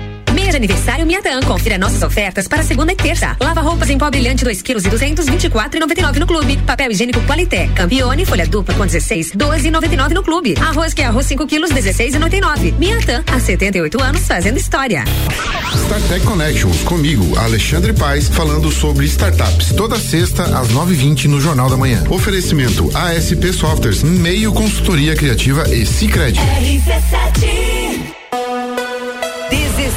[0.33, 1.39] Meia de aniversário Miatã.
[1.41, 3.35] Confira nossas ofertas para segunda e terça.
[3.39, 6.57] Lava roupas em pó brilhante 2 kg e 200, 24,99 no clube.
[6.57, 7.67] Papel higiênico Qualité.
[7.75, 10.55] Campione, folha dupla com 16, 12,99 no clube.
[10.59, 12.73] Arroz que é arroz 5 quilos, 16,99.
[12.77, 15.03] Miatã, há 78 anos fazendo história.
[15.85, 19.73] StarTech Connections, comigo, Alexandre Paes, falando sobre startups.
[19.73, 22.03] Toda sexta, às 9h20 no Jornal da Manhã.
[22.09, 26.39] Oferecimento ASP Softwares, meio consultoria criativa e Cicred.
[26.39, 28.20] RC7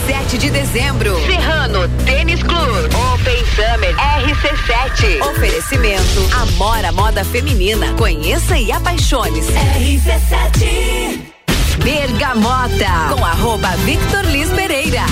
[0.06, 1.16] 17 de dezembro.
[1.24, 2.90] Serrano Tênis Club.
[3.14, 5.22] Open Summer RC7.
[5.30, 7.90] Oferecimento Amora Moda Feminina.
[7.94, 9.50] Conheça e apaixone-se.
[9.50, 11.20] RC7.
[11.82, 13.14] Bergamota.
[13.14, 15.06] Com arroba Victor Liz Pereira.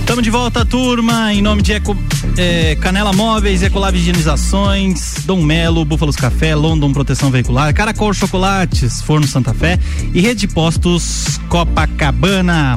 [0.00, 1.96] Estamos de volta, turma, em nome de Eco,
[2.36, 9.28] é, Canela Móveis, Ecolab Higienizações, Dom Melo, Búfalos Café, London Proteção Veicular, Caracol Chocolates, Forno
[9.28, 9.78] Santa Fé
[10.12, 12.76] e Rede Postos Copacabana.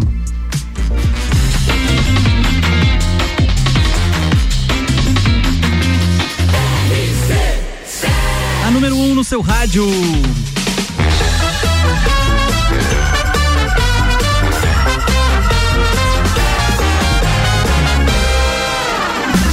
[8.74, 9.86] Número 1 um no seu rádio.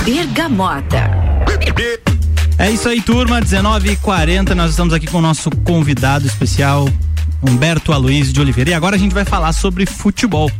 [0.06, 1.10] Bergamota.
[2.58, 3.42] É isso aí, turma.
[3.42, 4.54] 19h40.
[4.54, 6.88] Nós estamos aqui com o nosso convidado especial,
[7.42, 8.70] Humberto Aloysio de Oliveira.
[8.70, 10.50] E agora a gente vai falar sobre futebol.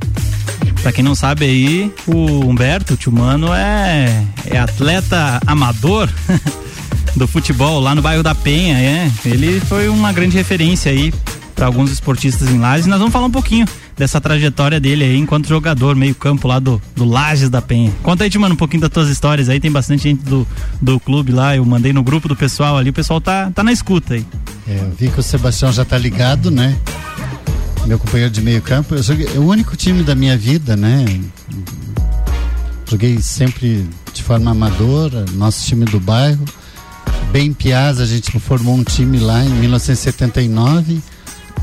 [0.83, 6.11] Pra quem não sabe aí, o Humberto, o tio Mano, é, é atleta amador
[7.17, 9.11] do futebol lá no bairro da Penha, é.
[9.25, 11.13] Ele foi uma grande referência aí
[11.55, 12.87] para alguns esportistas em Lages.
[12.87, 16.81] Nós vamos falar um pouquinho dessa trajetória dele aí enquanto jogador, meio campo lá do,
[16.97, 17.93] do Lages da Penha.
[18.03, 20.47] Conta aí, mano, um pouquinho das tuas histórias aí, tem bastante gente do,
[20.81, 23.73] do clube lá, eu mandei no grupo do pessoal ali, o pessoal tá, tá na
[23.73, 24.25] escuta aí.
[24.67, 26.75] É, eu vi que o Sebastião já tá ligado, né?
[27.87, 31.05] Meu companheiro de meio campo, eu joguei, é o único time da minha vida, né?
[32.89, 36.45] Joguei sempre de forma amadora, nosso time do bairro.
[37.33, 41.01] Bem piaz, a gente formou um time lá em 1979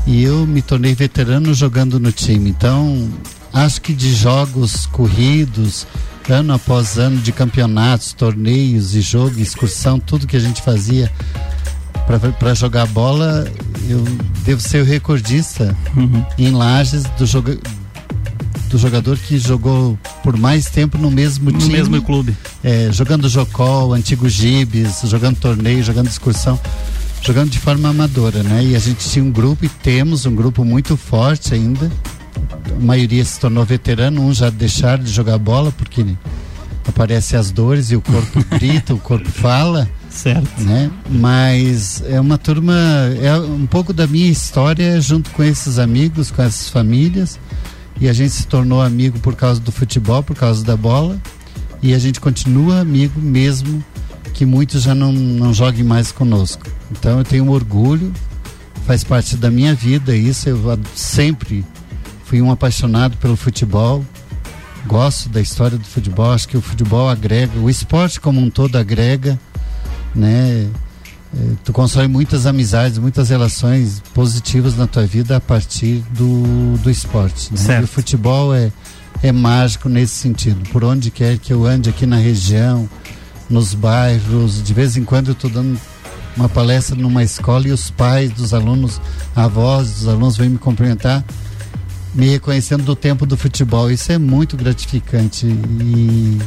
[0.06, 2.48] e eu me tornei veterano jogando no time.
[2.48, 3.08] Então,
[3.52, 5.86] acho que de jogos corridos,
[6.28, 11.10] ano após ano de campeonatos, torneios e jogo, excursão, tudo que a gente fazia
[12.38, 13.46] para jogar bola,
[13.88, 14.02] eu
[14.44, 16.24] devo ser o recordista uhum.
[16.38, 17.58] em Lages do, joga,
[18.68, 21.72] do jogador que jogou por mais tempo no mesmo no time.
[21.72, 22.36] No mesmo clube.
[22.62, 26.58] É, jogando Jocol, antigo Gibes, jogando torneio, jogando excursão,
[27.22, 28.64] jogando de forma amadora, né?
[28.64, 31.90] E a gente tinha um grupo e temos um grupo muito forte ainda.
[32.76, 36.04] A maioria se tornou veterano, uns já deixaram de jogar bola porque
[36.86, 39.88] aparecem as dores e o corpo grita, o corpo fala.
[40.10, 40.62] Certo.
[40.62, 40.90] Né?
[41.08, 42.74] Mas é uma turma,
[43.20, 47.38] é um pouco da minha história junto com esses amigos, com essas famílias.
[48.00, 51.20] E a gente se tornou amigo por causa do futebol, por causa da bola.
[51.82, 53.84] E a gente continua amigo mesmo
[54.34, 56.62] que muitos já não, não joguem mais conosco.
[56.90, 58.12] Então eu tenho um orgulho,
[58.86, 60.48] faz parte da minha vida isso.
[60.48, 61.64] Eu sempre
[62.24, 64.04] fui um apaixonado pelo futebol.
[64.86, 68.76] Gosto da história do futebol, acho que o futebol agrega, o esporte como um todo
[68.76, 69.38] agrega
[70.14, 70.68] né?
[71.62, 77.52] Tu constrói muitas amizades, muitas relações positivas na tua vida a partir do, do esporte.
[77.52, 77.80] Né?
[77.80, 78.72] E o futebol é,
[79.22, 80.68] é mágico nesse sentido.
[80.70, 82.88] Por onde quer que eu ande aqui na região,
[83.48, 85.78] nos bairros, de vez em quando eu estou dando
[86.36, 89.00] uma palestra numa escola e os pais dos alunos,
[89.34, 91.24] avós dos alunos vêm me cumprimentar,
[92.14, 93.90] me reconhecendo do tempo do futebol.
[93.90, 96.38] Isso é muito gratificante e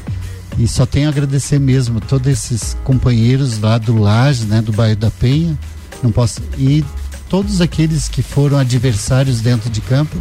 [0.61, 4.95] e só tenho a agradecer mesmo todos esses companheiros lá do Laje, né, do bairro
[4.95, 5.57] da Penha.
[6.03, 6.85] Não posso e
[7.27, 10.15] todos aqueles que foram adversários dentro de campo,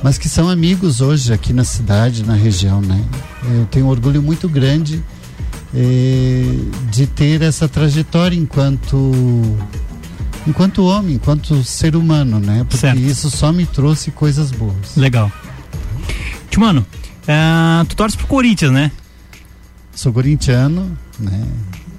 [0.00, 3.04] mas que são amigos hoje aqui na cidade, na região, né?
[3.56, 5.02] Eu tenho um orgulho muito grande
[5.74, 6.44] eh,
[6.90, 9.12] de ter essa trajetória enquanto
[10.46, 12.64] enquanto homem, enquanto ser humano, né?
[12.64, 13.00] Porque certo.
[13.00, 14.96] isso só me trouxe coisas boas.
[14.96, 15.32] Legal.
[16.50, 16.86] Timano,
[17.22, 18.92] uh, tu torce pro Corinthians, né?
[19.94, 21.46] Sou corintiano, né?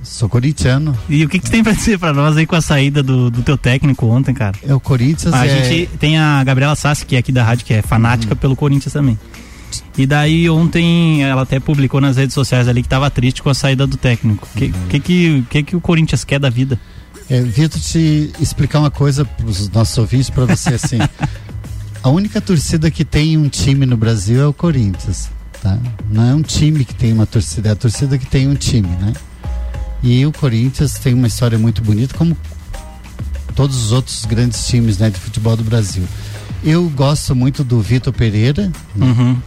[0.03, 0.97] Sou corintiano.
[1.07, 3.41] E o que, que tem pra dizer pra nós aí com a saída do, do
[3.41, 4.57] teu técnico ontem, cara?
[4.61, 5.33] É o Corinthians.
[5.33, 5.63] A é...
[5.63, 8.39] gente tem a Gabriela Sassi, que é aqui da rádio, que é fanática uhum.
[8.39, 9.17] pelo Corinthians também.
[9.97, 13.53] E daí ontem ela até publicou nas redes sociais ali que tava triste com a
[13.53, 14.47] saída do técnico.
[14.53, 14.71] O que, uhum.
[14.89, 16.79] que, que, que, que o Corinthians quer da vida?
[17.29, 20.97] É, Vitor, te explicar uma coisa pros nossos ouvintes, para você assim.
[22.03, 25.29] a única torcida que tem um time no Brasil é o Corinthians
[25.64, 25.80] tá?
[26.09, 28.89] Não é um time que tem uma torcida, é a torcida que tem um time,
[28.99, 29.14] né?
[30.03, 32.38] E o Corinthians tem uma história muito bonita, como
[33.55, 36.03] todos os outros grandes times né, de futebol do Brasil.
[36.61, 39.05] Eu gosto muito do Vitor Pereira, né?
[39.05, 39.38] uhum.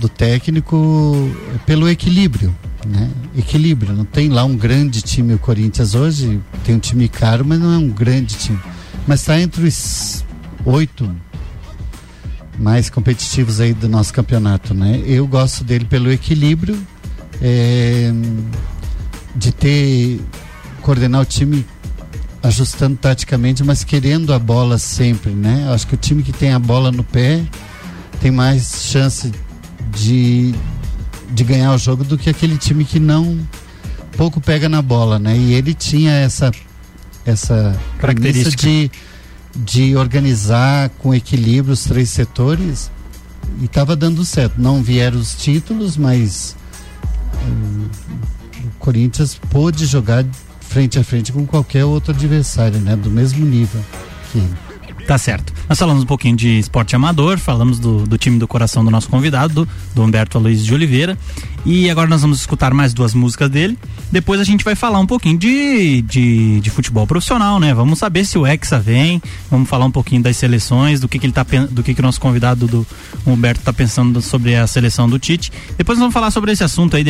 [0.00, 1.30] do técnico,
[1.64, 2.52] pelo equilíbrio.
[2.84, 3.08] Né?
[3.36, 3.94] Equilíbrio.
[3.94, 7.72] Não tem lá um grande time o Corinthians hoje, tem um time caro, mas não
[7.72, 8.58] é um grande time.
[9.06, 10.24] Mas está entre os
[10.64, 11.08] oito
[12.58, 15.02] mais competitivos aí do nosso campeonato, né?
[15.06, 16.78] Eu gosto dele pelo equilíbrio,
[17.40, 18.12] é,
[19.34, 20.20] de ter
[20.80, 21.64] coordenar o time
[22.42, 25.68] ajustando taticamente, mas querendo a bola sempre, né?
[25.72, 27.42] Acho que o time que tem a bola no pé
[28.20, 29.32] tem mais chance
[29.96, 30.54] de,
[31.30, 33.38] de ganhar o jogo do que aquele time que não
[34.16, 35.36] pouco pega na bola, né?
[35.36, 36.50] E ele tinha essa
[37.24, 38.90] essa característica de
[39.54, 42.90] de organizar com equilíbrio os três setores
[43.60, 44.60] e estava dando certo.
[44.60, 46.56] Não vieram os títulos, mas
[47.46, 47.86] um,
[48.66, 50.24] o Corinthians pôde jogar
[50.60, 52.96] frente a frente com qualquer outro adversário, né?
[52.96, 53.82] Do mesmo nível
[54.30, 54.71] que ele.
[55.06, 55.52] Tá certo.
[55.68, 59.08] Nós falamos um pouquinho de esporte amador, falamos do, do time do coração do nosso
[59.08, 61.18] convidado, do, do Humberto Aloysio de Oliveira.
[61.64, 63.78] E agora nós vamos escutar mais duas músicas dele.
[64.10, 67.72] Depois a gente vai falar um pouquinho de, de, de futebol profissional, né?
[67.72, 71.26] Vamos saber se o Hexa vem, vamos falar um pouquinho das seleções, do que, que
[71.26, 72.86] ele tá do que, que o nosso convidado do
[73.26, 75.52] Humberto está pensando sobre a seleção do Tite.
[75.76, 77.04] Depois nós vamos falar sobre esse assunto aí,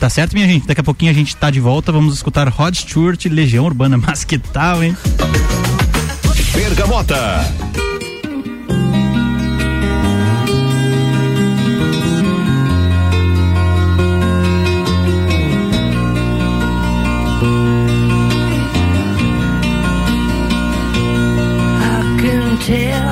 [0.00, 0.66] tá certo, minha gente?
[0.66, 4.24] Daqui a pouquinho a gente tá de volta, vamos escutar Rod Stewart, Legião Urbana, mas
[4.24, 4.96] que tal, hein?
[6.78, 7.42] Bergamota.
[22.68, 23.07] Tell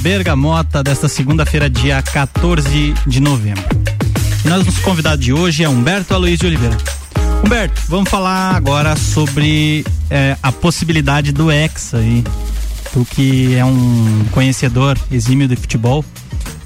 [0.00, 3.64] Bergamota desta segunda-feira, dia 14 de novembro.
[4.44, 6.76] E nós, nosso convidado de hoje é Humberto Aloysio Oliveira.
[7.44, 12.22] Humberto, vamos falar agora sobre eh, a possibilidade do Hexa aí.
[12.92, 16.04] Tu que é um conhecedor exímio de futebol.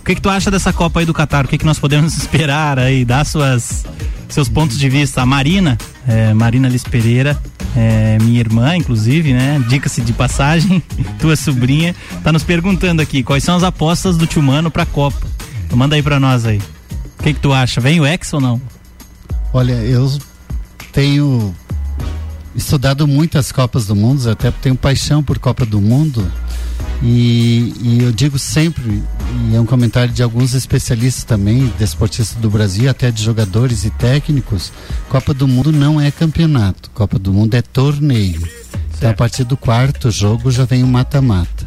[0.01, 1.47] O que, que tu acha dessa Copa aí do Catar?
[1.47, 3.05] O que, que nós podemos esperar aí?
[3.05, 3.85] Dar suas,
[4.29, 5.23] seus pontos de vista.
[5.23, 7.41] A Marina, eh, Marina Liz Pereira,
[7.77, 9.63] eh, minha irmã, inclusive, né?
[9.69, 10.83] Dica-se de passagem,
[11.19, 15.27] tua sobrinha, tá nos perguntando aqui quais são as apostas do Tchumano pra Copa.
[15.65, 16.61] Então manda aí pra nós aí.
[17.19, 17.81] O que, que tu acha?
[17.81, 18.61] Vem o Hexa ou não?
[19.53, 20.11] Olha, eu
[20.93, 21.55] tenho
[22.55, 26.31] estudado muitas Copas do Mundo, até tenho paixão por Copa do Mundo.
[27.03, 29.03] E, e eu digo sempre,
[29.51, 33.91] e é um comentário de alguns especialistas também, desportistas do Brasil, até de jogadores e
[33.91, 34.73] técnicos,
[35.09, 38.47] Copa do Mundo não é campeonato, Copa do Mundo é torneio.
[38.97, 41.67] Então a partir do quarto jogo já vem o mata-mata.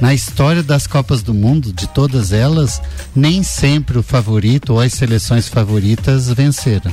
[0.00, 2.80] Na história das Copas do Mundo, de todas elas,
[3.14, 6.92] nem sempre o favorito ou as seleções favoritas venceram.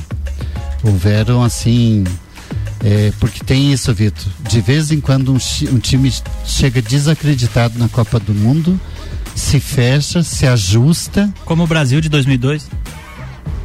[0.82, 2.04] Houveram assim
[2.84, 4.26] é, porque tem isso, Vitor.
[4.46, 5.38] De vez em quando um,
[5.72, 6.12] um time
[6.44, 8.78] chega desacreditado na Copa do Mundo,
[9.34, 11.32] se fecha, se ajusta.
[11.44, 12.68] Como o Brasil de 2002?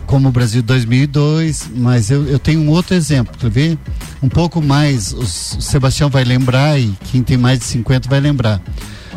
[0.06, 3.78] Como o Brasil 2002, mas eu, eu tenho um outro exemplo, tu vê?
[4.24, 8.60] Um pouco mais, o Sebastião vai lembrar e quem tem mais de 50 vai lembrar.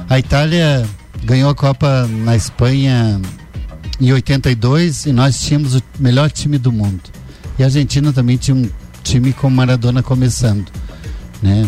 [0.09, 0.86] A Itália
[1.24, 3.20] ganhou a Copa na Espanha
[3.98, 7.03] em 82 e nós tínhamos o melhor time do mundo.
[7.59, 8.68] E a Argentina também tinha um
[9.03, 10.66] time com Maradona começando,
[11.42, 11.66] né?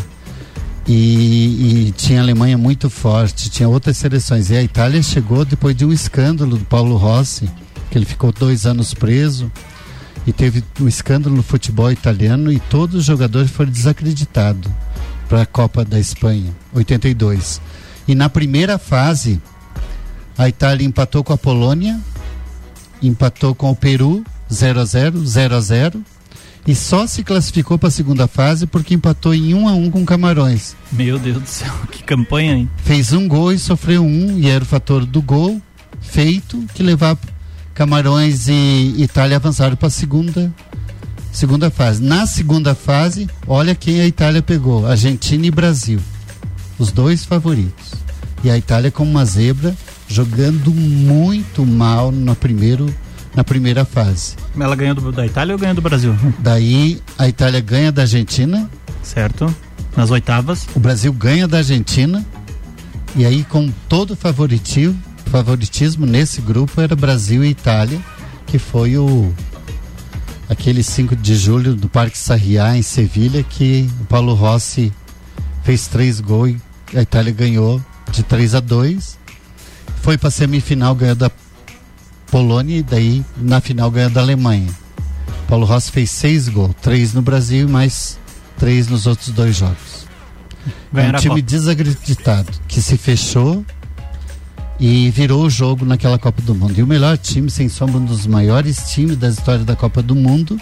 [0.87, 4.51] E, e tinha a Alemanha muito forte, tinha outras seleções.
[4.51, 7.49] E a Itália chegou depois de um escândalo do Paulo Rossi,
[7.91, 9.51] que ele ficou dois anos preso
[10.27, 14.71] e teve um escândalo no futebol italiano e todos os jogadores foram desacreditados
[15.29, 17.61] para a Copa da Espanha, 82.
[18.07, 19.41] E na primeira fase,
[20.37, 22.01] A Itália empatou com a Polônia,
[23.01, 26.05] empatou com o Peru 0 a 0, 0 a 0
[26.67, 30.05] e só se classificou para a segunda fase porque empatou em 1 a 1 com
[30.05, 30.75] Camarões.
[30.91, 32.71] Meu Deus do céu, que campanha, hein?
[32.79, 35.61] Fez um gol e sofreu um e era o fator do gol
[36.01, 37.21] feito que levava
[37.75, 40.55] Camarões e Itália avançaram para a segunda
[41.33, 42.01] segunda fase.
[42.03, 46.01] Na segunda fase, olha quem a Itália pegou: Argentina e Brasil.
[46.79, 47.95] Os dois favoritos.
[48.43, 49.75] E a Itália como uma zebra,
[50.07, 52.95] jogando muito mal no primeiro,
[53.35, 54.37] na primeira fase.
[54.59, 56.15] Ela ganhou do- da Itália ou ganhou do Brasil?
[56.39, 58.69] Daí a Itália ganha da Argentina,
[59.03, 59.55] Certo.
[59.97, 60.67] Nas oitavas.
[60.75, 62.25] o Brasil ganha da Argentina.
[63.17, 68.01] E aí com todo favoritismo, favoritismo nesse grupo era Brasil e Itália,
[68.47, 69.33] que foi o
[70.49, 74.93] aquele 5 de julho do Parque Sarriá em Sevilha que o Paulo Rossi
[75.63, 76.57] fez três gols
[76.93, 77.81] e a Itália ganhou
[78.11, 79.19] de 3 a 2.
[80.03, 81.31] Foi para semifinal ganhou da
[82.35, 84.69] Polônia e daí na final ganhou da Alemanha.
[85.47, 88.19] Paulo Rossi fez seis gols, três no Brasil e mais
[88.59, 90.09] três nos outros dois jogos.
[90.93, 93.65] Ganharam é um time desacreditado que se fechou
[94.81, 96.77] e virou o jogo naquela Copa do Mundo.
[96.77, 100.17] E o melhor time, sem sombra, um dos maiores times da história da Copa do
[100.17, 100.61] Mundo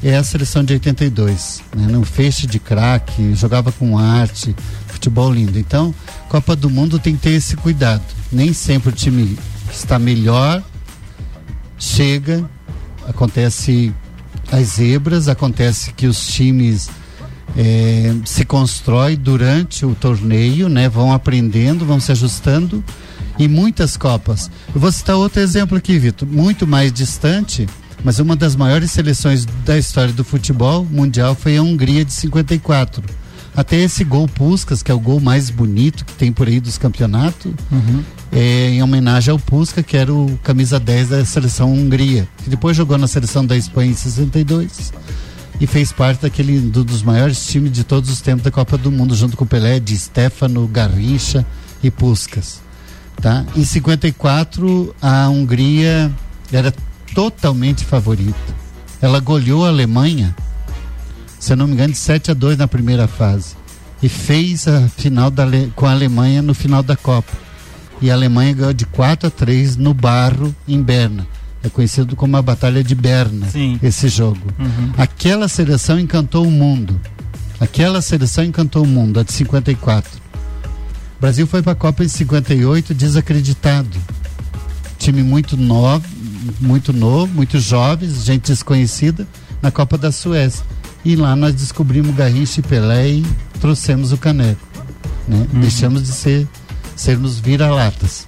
[0.00, 1.60] é a seleção de 82.
[1.74, 1.88] Né?
[1.88, 4.54] Num feixe de craque, jogava com arte,
[4.86, 5.58] futebol lindo.
[5.58, 5.92] Então,
[6.28, 8.04] Copa do Mundo tem que ter esse cuidado.
[8.30, 9.36] Nem sempre o time
[9.72, 10.62] está melhor
[11.78, 12.48] chega,
[13.08, 13.92] acontece
[14.50, 16.88] as zebras, acontece que os times
[17.56, 20.88] eh, se constrói durante o torneio, né?
[20.88, 22.82] Vão aprendendo, vão se ajustando
[23.38, 24.50] e muitas copas.
[24.74, 27.66] Eu vou citar outro exemplo aqui, Vitor, muito mais distante,
[28.02, 33.02] mas uma das maiores seleções da história do futebol mundial foi a Hungria de 54.
[33.56, 36.76] Até esse gol Puskas, que é o gol mais bonito que tem por aí dos
[36.76, 37.52] campeonatos,
[38.32, 42.76] é, em homenagem ao Pusca, que era o camisa 10 da seleção Hungria, que depois
[42.76, 44.92] jogou na seleção da Espanha em 62
[45.60, 48.90] e fez parte daquele do- dos maiores times de todos os tempos da Copa do
[48.90, 51.46] Mundo, junto com Pelé, Di Stefano, Garrincha
[51.80, 52.60] e Puskas.
[53.22, 53.44] Tá?
[53.54, 56.10] Em 54, a Hungria
[56.52, 56.74] era
[57.14, 58.34] totalmente favorita.
[59.00, 60.34] Ela goleou a Alemanha,
[61.44, 63.54] se eu não me engano, de 7 a 2 na primeira fase.
[64.02, 65.44] E fez a final da
[65.76, 67.32] com a Alemanha no final da Copa.
[68.00, 71.26] E a Alemanha ganhou de 4 a 3 no Barro, em Berna.
[71.62, 73.78] É conhecido como a Batalha de Berna, Sim.
[73.82, 74.40] esse jogo.
[74.58, 74.92] Uhum.
[74.96, 76.98] Aquela seleção encantou o mundo.
[77.60, 80.18] Aquela seleção encantou o mundo, a de 54.
[81.16, 83.98] O Brasil foi para a Copa em 58 desacreditado.
[84.98, 86.06] Time muito novo,
[86.60, 89.26] muito novo, muito jovens, gente desconhecida
[89.62, 90.64] na Copa da Suécia.
[91.04, 93.26] E lá nós descobrimos Garrincha e Pelé e
[93.60, 94.60] trouxemos o caneco.
[95.28, 95.46] Né?
[95.52, 96.48] Deixamos de ser
[96.96, 98.26] sermos vira-latas.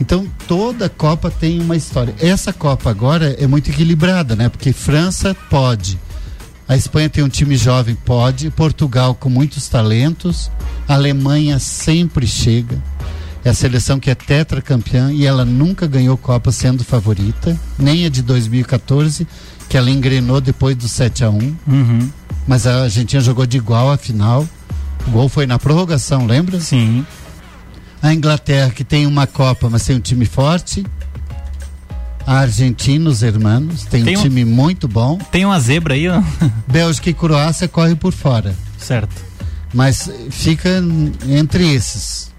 [0.00, 2.14] Então toda Copa tem uma história.
[2.18, 4.48] Essa Copa agora é muito equilibrada, né?
[4.48, 5.98] Porque França pode,
[6.70, 10.48] a Espanha tem um time jovem, pode, Portugal com muitos talentos,
[10.86, 12.80] a Alemanha sempre chega.
[13.44, 18.08] É a seleção que é tetracampeã e ela nunca ganhou Copa sendo favorita, nem a
[18.08, 19.26] de 2014,
[19.70, 22.10] que ela engrenou depois do 7 a 1 Uhum.
[22.46, 24.46] mas a Argentina jogou de igual à final.
[25.06, 26.60] O gol foi na prorrogação, lembra?
[26.60, 27.06] Sim.
[28.02, 30.84] A Inglaterra, que tem uma Copa, mas tem um time forte.
[32.26, 35.16] A Argentina, os hermanos, tem, Tem um um- time muito bom.
[35.30, 36.20] Tem uma zebra aí, ó.
[36.68, 38.54] Bélgica e Croácia corre por fora.
[38.78, 39.14] Certo.
[39.72, 40.82] Mas fica
[41.28, 42.30] entre esses.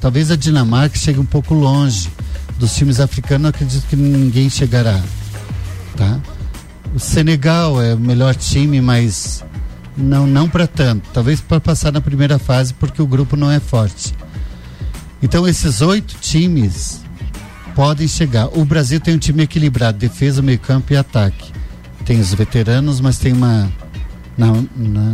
[0.00, 2.10] Talvez a Dinamarca chegue um pouco longe.
[2.58, 5.00] Dos times africanos, acredito que ninguém chegará.
[5.96, 6.18] Tá?
[6.94, 9.44] O Senegal é o melhor time, mas
[9.96, 11.08] não, não para tanto.
[11.12, 14.14] Talvez para passar na primeira fase, porque o grupo não é forte.
[15.22, 17.00] Então, esses oito times
[17.74, 18.46] podem chegar.
[18.56, 21.52] O Brasil tem um time equilibrado: defesa, meio-campo e ataque.
[22.04, 23.70] Tem os veteranos, mas tem uma.
[24.36, 25.12] Na, na-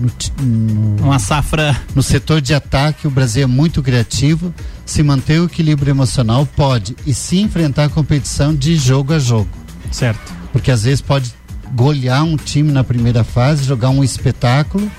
[0.00, 0.08] no
[0.40, 1.76] no- Uma safra.
[1.94, 4.54] no setor de ataque, o Brasil é muito criativo.
[4.86, 6.94] Se manter o equilíbrio emocional, pode.
[7.04, 9.48] E se enfrentar a competição de jogo a jogo.
[9.90, 10.32] Certo.
[10.52, 11.32] Porque às vezes pode
[11.74, 14.90] golear um time na primeira fase, jogar um espetáculo.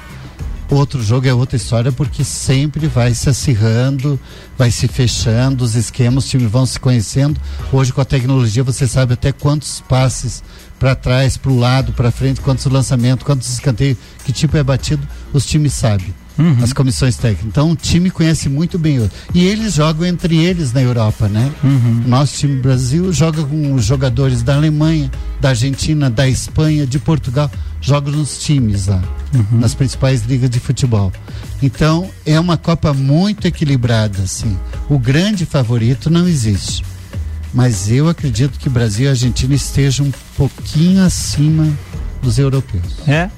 [0.70, 4.20] Outro jogo é outra história, porque sempre vai se acirrando,
[4.56, 7.42] vai se fechando, os esquemas, os times vão se conhecendo.
[7.74, 10.44] Hoje, com a tecnologia, você sabe até quantos passes
[10.78, 15.06] para trás, para o lado, para frente, quantos lançamentos, quantos escanteios, que tipo é batido,
[15.34, 16.64] os times sabem uhum.
[16.64, 17.48] as comissões técnicas.
[17.48, 19.00] Então, o time conhece muito bem.
[19.00, 19.16] Outro.
[19.34, 21.52] E eles jogam entre eles na Europa, né?
[21.64, 22.04] Uhum.
[22.08, 27.52] Nosso time Brasil joga com os jogadores da Alemanha, da Argentina, da Espanha, de Portugal.
[27.82, 29.02] Joga nos times lá,
[29.34, 29.60] uhum.
[29.60, 31.12] nas principais ligas de futebol.
[31.62, 34.58] Então, é uma Copa muito equilibrada, assim.
[34.90, 36.84] O grande favorito não existe
[37.54, 41.68] mas eu acredito que Brasil e Argentina estejam um pouquinho acima
[42.22, 43.00] dos europeus.
[43.08, 43.30] É.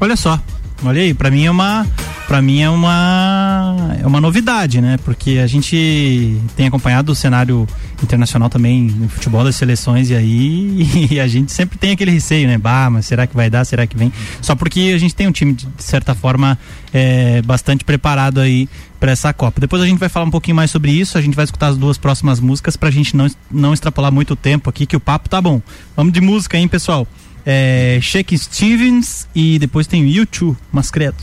[0.00, 0.40] Olha só,
[0.82, 1.86] Olha aí, para mim é uma
[2.26, 4.96] para mim é uma é uma novidade, né?
[5.04, 7.66] Porque a gente tem acompanhado o cenário
[8.02, 12.46] internacional também no futebol das seleções e aí e a gente sempre tem aquele receio,
[12.48, 12.58] né?
[12.58, 13.64] Bah, mas será que vai dar?
[13.64, 14.12] Será que vem?
[14.40, 16.58] Só porque a gente tem um time de certa forma
[16.92, 18.68] é, bastante preparado aí
[18.98, 19.60] para essa Copa.
[19.60, 21.18] Depois a gente vai falar um pouquinho mais sobre isso.
[21.18, 24.34] A gente vai escutar as duas próximas músicas para a gente não não extrapolar muito
[24.34, 25.60] tempo aqui que o papo tá bom.
[25.96, 27.06] Vamos de música, hein, pessoal?
[27.44, 31.16] é, Shake Stevens e depois tem o YouTube, mas credo.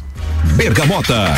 [0.56, 1.34] Bergamota.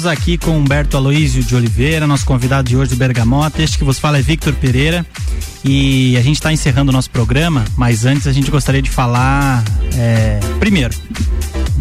[0.00, 3.62] Estamos aqui com Humberto Aloísio de Oliveira, nosso convidado de hoje do Bergamota.
[3.62, 5.04] Este que vos fala é Victor Pereira.
[5.62, 9.62] E a gente está encerrando o nosso programa, mas antes a gente gostaria de falar,
[9.94, 10.94] é, primeiro,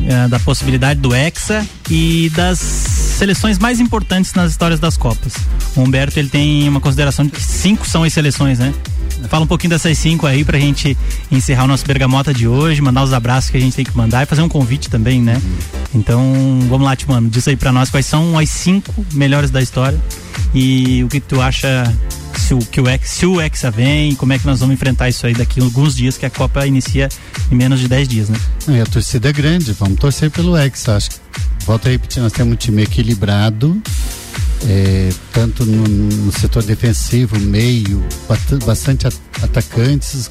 [0.05, 5.33] é, da possibilidade do Hexa e das seleções mais importantes nas histórias das Copas.
[5.75, 8.73] O Humberto ele tem uma consideração de que cinco são as seleções, né?
[9.27, 10.97] Fala um pouquinho dessas cinco aí pra gente
[11.31, 14.23] encerrar o nosso Bergamota de hoje, mandar os abraços que a gente tem que mandar
[14.23, 15.41] e fazer um convite também, né?
[15.93, 19.99] Então, vamos lá, Timano, diz aí pra nós quais são as cinco melhores da história
[20.53, 21.91] e o que tu acha
[22.37, 25.09] se o, que o, Hexa- se o Hexa vem, como é que nós vamos enfrentar
[25.09, 27.09] isso aí daqui a alguns dias, que a Copa inicia
[27.51, 28.37] em menos de 10 dias, né?
[28.67, 30.95] E a torcida é grande, vamos torcer pelo Hexa.
[30.95, 31.17] Acho que,
[31.65, 33.79] volta a repetir, nós temos um time equilibrado,
[34.67, 38.03] é, tanto no, no setor defensivo, meio,
[38.65, 40.29] bastante at- atacantes,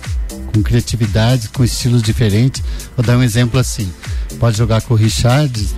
[0.53, 2.62] com criatividade, com estilos diferentes.
[2.97, 3.91] Vou dar um exemplo assim:
[4.39, 5.68] pode jogar com o Richard,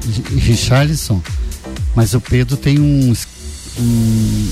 [1.94, 3.12] mas o Pedro tem um,
[3.78, 4.48] um-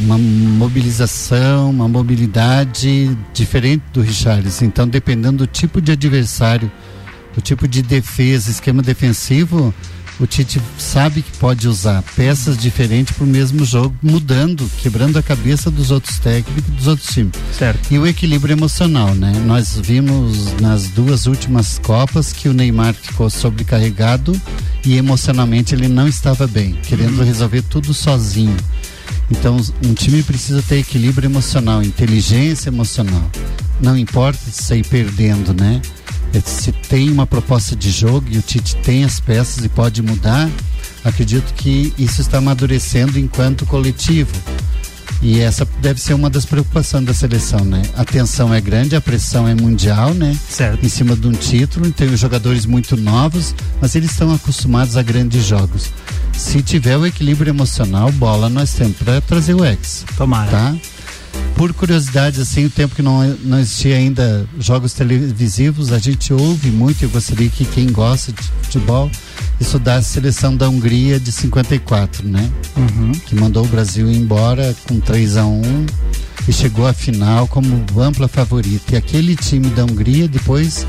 [0.00, 4.64] uma mobilização, uma mobilidade diferente do Richarlison.
[4.64, 6.70] Então, dependendo do tipo de adversário,
[7.34, 9.72] do tipo de defesa, esquema defensivo,
[10.22, 15.22] o Tite sabe que pode usar peças diferentes para o mesmo jogo, mudando, quebrando a
[15.22, 17.32] cabeça dos outros técnicos dos outros times.
[17.58, 17.92] Certo.
[17.92, 19.32] E o equilíbrio emocional, né?
[19.44, 24.40] Nós vimos nas duas últimas Copas que o Neymar ficou sobrecarregado
[24.86, 28.56] e emocionalmente ele não estava bem, querendo resolver tudo sozinho.
[29.28, 33.28] Então, um time precisa ter equilíbrio emocional, inteligência emocional.
[33.80, 35.82] Não importa sair perdendo, né?
[36.34, 40.02] É, Se tem uma proposta de jogo e o Tite tem as peças e pode
[40.02, 40.48] mudar,
[41.04, 44.32] acredito que isso está amadurecendo enquanto coletivo.
[45.20, 47.80] E essa deve ser uma das preocupações da seleção, né?
[47.96, 50.36] A tensão é grande, a pressão é mundial, né?
[50.48, 50.84] Certo.
[50.84, 55.02] Em cima de um título, tem os jogadores muito novos, mas eles estão acostumados a
[55.02, 55.90] grandes jogos.
[56.32, 60.04] Se tiver o equilíbrio emocional, bola nós temos para trazer o ex.
[60.16, 60.50] Tomara.
[60.50, 60.74] Tá?
[61.56, 66.70] Por curiosidade, assim, o tempo que não, não existia ainda jogos televisivos, a gente ouve
[66.70, 69.10] muito, eu gostaria que quem gosta de futebol
[69.60, 72.50] estudasse a seleção da Hungria de 54, né?
[72.76, 73.12] Uhum.
[73.12, 75.62] que mandou o Brasil embora com 3 a 1
[76.48, 78.94] e chegou à final como ampla favorita.
[78.94, 80.84] E aquele time da Hungria depois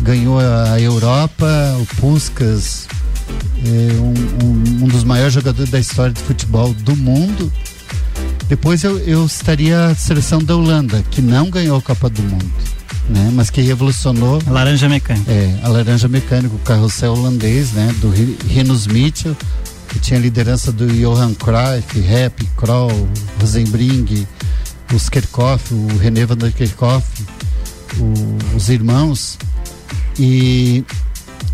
[0.00, 1.46] ganhou a Europa,
[1.80, 2.86] o Puskas,
[3.66, 7.50] é, um, um- um dos maiores jogadores da história de futebol do mundo.
[8.48, 12.50] Depois eu, eu estaria a seleção da Holanda, que não ganhou a Copa do Mundo,
[13.08, 13.30] né?
[13.32, 15.30] mas que revolucionou A laranja mecânica.
[15.30, 18.10] é, a laranja mecânica, o carrossel holandês, né, do
[18.46, 19.34] Rinus Mitchell,
[19.88, 23.08] que tinha a liderança do Johan Cruyff, Rep, Kroll,
[23.40, 24.26] Rosenbring,
[24.92, 27.06] os Kerkhoff, o René van der Kerkhoff,
[27.98, 29.38] o- os irmãos.
[30.18, 30.84] E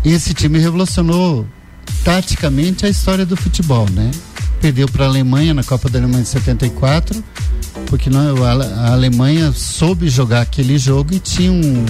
[0.03, 1.47] esse time revolucionou
[2.03, 4.11] taticamente a história do futebol, né?
[4.61, 7.23] Perdeu para a Alemanha na Copa da Alemanha de 74,
[7.87, 11.85] porque não, a, a Alemanha soube jogar aquele jogo e tinha um,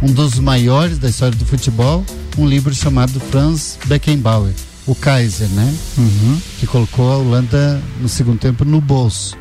[0.00, 2.04] um dos maiores da história do futebol,
[2.38, 4.52] um livro chamado Franz Beckenbauer,
[4.86, 5.74] o Kaiser, né?
[5.98, 6.40] Uhum.
[6.60, 9.36] Que colocou a Holanda no segundo tempo no bolso,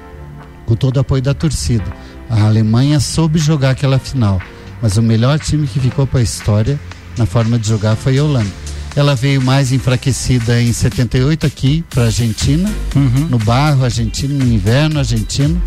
[0.66, 1.86] com todo o apoio da torcida.
[2.28, 4.42] A Alemanha soube jogar aquela final,
[4.82, 6.80] mas o melhor time que ficou para a história
[7.16, 8.65] na forma de jogar foi a Holanda.
[8.96, 13.28] Ela veio mais enfraquecida em 78 aqui para a Argentina, Uhum.
[13.30, 15.62] no barro argentino, no inverno argentino,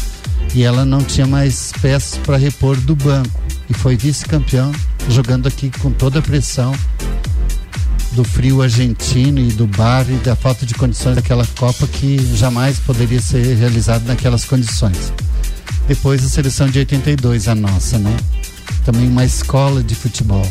[0.54, 3.38] e ela não tinha mais peças para repor do banco.
[3.68, 4.72] E foi vice-campeão,
[5.10, 6.74] jogando aqui com toda a pressão
[8.12, 12.78] do frio argentino e do bar e da falta de condições daquela Copa que jamais
[12.78, 15.12] poderia ser realizada naquelas condições.
[15.86, 18.16] Depois a seleção de 82, a nossa, né?
[18.86, 20.50] Também uma escola de futebol.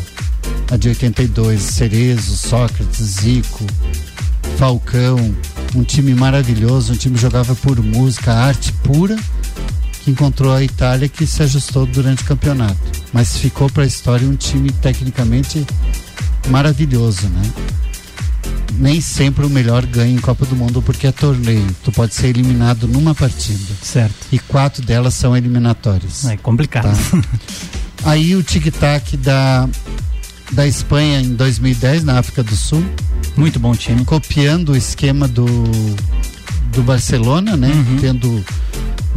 [0.70, 3.64] A de 82, Cerezo, Sócrates, Zico,
[4.58, 5.16] Falcão,
[5.74, 9.16] um time maravilhoso, um time que jogava por música, arte pura,
[10.04, 12.76] que encontrou a Itália que se ajustou durante o campeonato.
[13.12, 15.66] Mas ficou para a história um time tecnicamente
[16.48, 17.42] maravilhoso, né?
[18.78, 21.66] Nem sempre o melhor ganha em Copa do Mundo porque é torneio.
[21.82, 23.74] Tu pode ser eliminado numa partida.
[23.82, 24.14] Certo.
[24.30, 26.26] E quatro delas são eliminatórias.
[26.26, 26.84] É complicado.
[26.84, 27.22] Tá.
[28.10, 29.68] Aí o tic-tac da,
[30.52, 32.84] da Espanha em 2010, na África do Sul.
[33.36, 34.04] Muito bom time.
[34.04, 35.44] Copiando o esquema do,
[36.72, 37.68] do Barcelona, né?
[37.72, 37.96] Uhum.
[38.00, 38.44] Tendo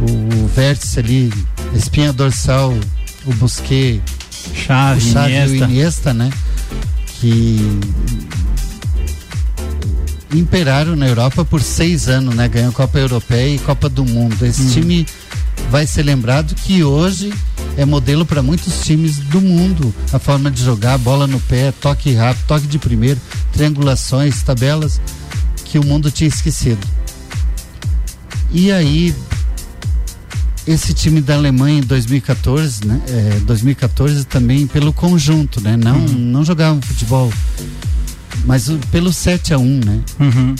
[0.00, 1.32] o, o vértice ali,
[1.74, 2.72] espinha dorsal,
[3.26, 4.00] o Busquet,
[4.54, 5.64] Chave, o Xavi e o Iniesta.
[5.64, 6.30] Iniesta, né?
[7.20, 7.58] Que
[10.34, 12.48] imperaram na Europa por seis anos, né?
[12.48, 14.44] Ganhou Copa Europeia e Copa do Mundo.
[14.44, 14.70] Esse Hum.
[14.70, 15.06] time
[15.70, 17.32] vai ser lembrado que hoje
[17.76, 19.94] é modelo para muitos times do mundo.
[20.12, 23.20] A forma de jogar, bola no pé, toque rápido, toque de primeiro,
[23.52, 25.00] triangulações, tabelas
[25.64, 26.86] que o mundo tinha esquecido.
[28.50, 29.14] E aí,
[30.66, 33.00] esse time da Alemanha em 2014, né?
[33.08, 35.76] É, 2014 também pelo conjunto, né?
[35.76, 36.06] Não, Uhum.
[36.18, 37.32] não jogavam futebol,
[38.44, 40.00] mas pelo 7 a 1 né?
[40.20, 40.54] Uhum.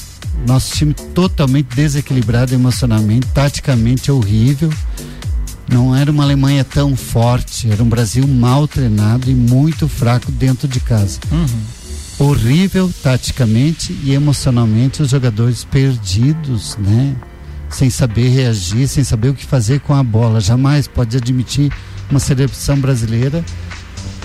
[0.46, 4.72] Nosso time totalmente desequilibrado emocionalmente, taticamente horrível.
[5.72, 10.68] Não era uma Alemanha tão forte, era um Brasil mal treinado e muito fraco dentro
[10.68, 11.18] de casa.
[12.18, 17.16] Horrível taticamente e emocionalmente, os jogadores perdidos, né?
[17.70, 20.42] Sem saber reagir, sem saber o que fazer com a bola.
[20.42, 21.72] Jamais pode admitir
[22.10, 23.42] uma seleção brasileira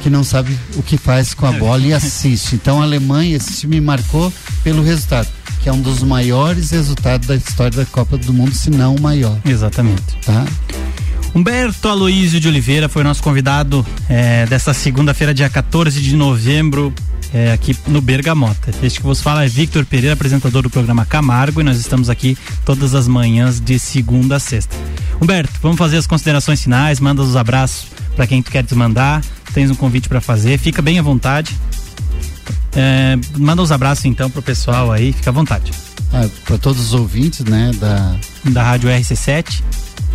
[0.03, 2.55] que não sabe o que faz com a bola e assiste.
[2.55, 4.33] Então a Alemanha, esse time marcou
[4.65, 5.29] pelo resultado,
[5.63, 9.01] que é um dos maiores resultados da história da Copa do Mundo, se não o
[9.01, 9.39] maior.
[9.45, 10.17] Exatamente.
[10.25, 10.45] Tá?
[11.33, 16.93] Humberto Aloísio de Oliveira foi nosso convidado é, desta segunda-feira, dia 14 de novembro,
[17.33, 18.71] é, aqui no Bergamota.
[18.81, 22.37] Este que vos fala é Victor Pereira, apresentador do programa Camargo, e nós estamos aqui
[22.65, 24.75] todas as manhãs de segunda a sexta.
[25.21, 29.21] Humberto, vamos fazer as considerações finais, manda os abraços para quem tu queres mandar,
[29.53, 31.55] tens um convite para fazer, fica bem à vontade.
[32.75, 35.71] É, manda os abraços então pro pessoal aí, fica à vontade.
[36.13, 39.61] Ah, para todos os ouvintes, né, da da Rádio RC7.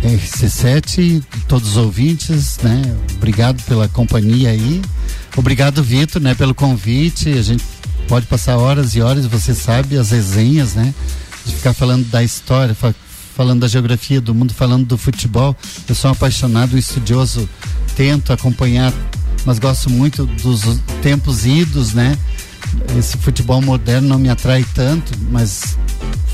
[0.03, 2.81] RC7, todos os ouvintes, né?
[3.15, 4.81] Obrigado pela companhia aí.
[5.35, 7.29] Obrigado, Vitor, né, pelo convite.
[7.29, 7.63] A gente
[8.07, 10.93] pode passar horas e horas, você sabe, as resenhas, né?
[11.45, 12.93] De ficar falando da história, fa-
[13.35, 15.55] falando da geografia do mundo, falando do futebol.
[15.87, 17.49] Eu sou um apaixonado, um estudioso,
[17.95, 18.93] tento acompanhar,
[19.45, 20.61] mas gosto muito dos
[21.01, 22.17] tempos idos, né?
[22.97, 25.77] Esse futebol moderno não me atrai tanto, mas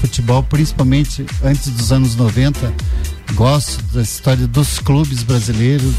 [0.02, 2.74] futebol, principalmente antes dos anos 90,
[3.34, 5.94] gosto da história dos clubes brasileiros,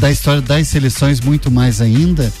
[0.00, 2.32] da história das seleções muito mais ainda.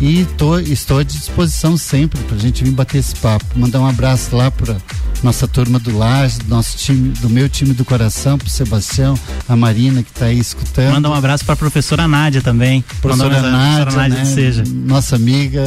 [0.00, 3.44] E tô, estou à disposição sempre para a gente vir bater esse papo.
[3.54, 4.76] Mandar um abraço lá para
[5.22, 9.18] nossa turma do Laje, do nosso time, do meu time do coração, pro Sebastião,
[9.48, 10.92] a Marina que está aí escutando.
[10.92, 12.84] Manda um abraço para a professora Nádia também.
[13.00, 14.24] Professora Mandou Nádia, professora Nádia né?
[14.24, 14.64] Seja.
[14.66, 15.62] nossa amiga,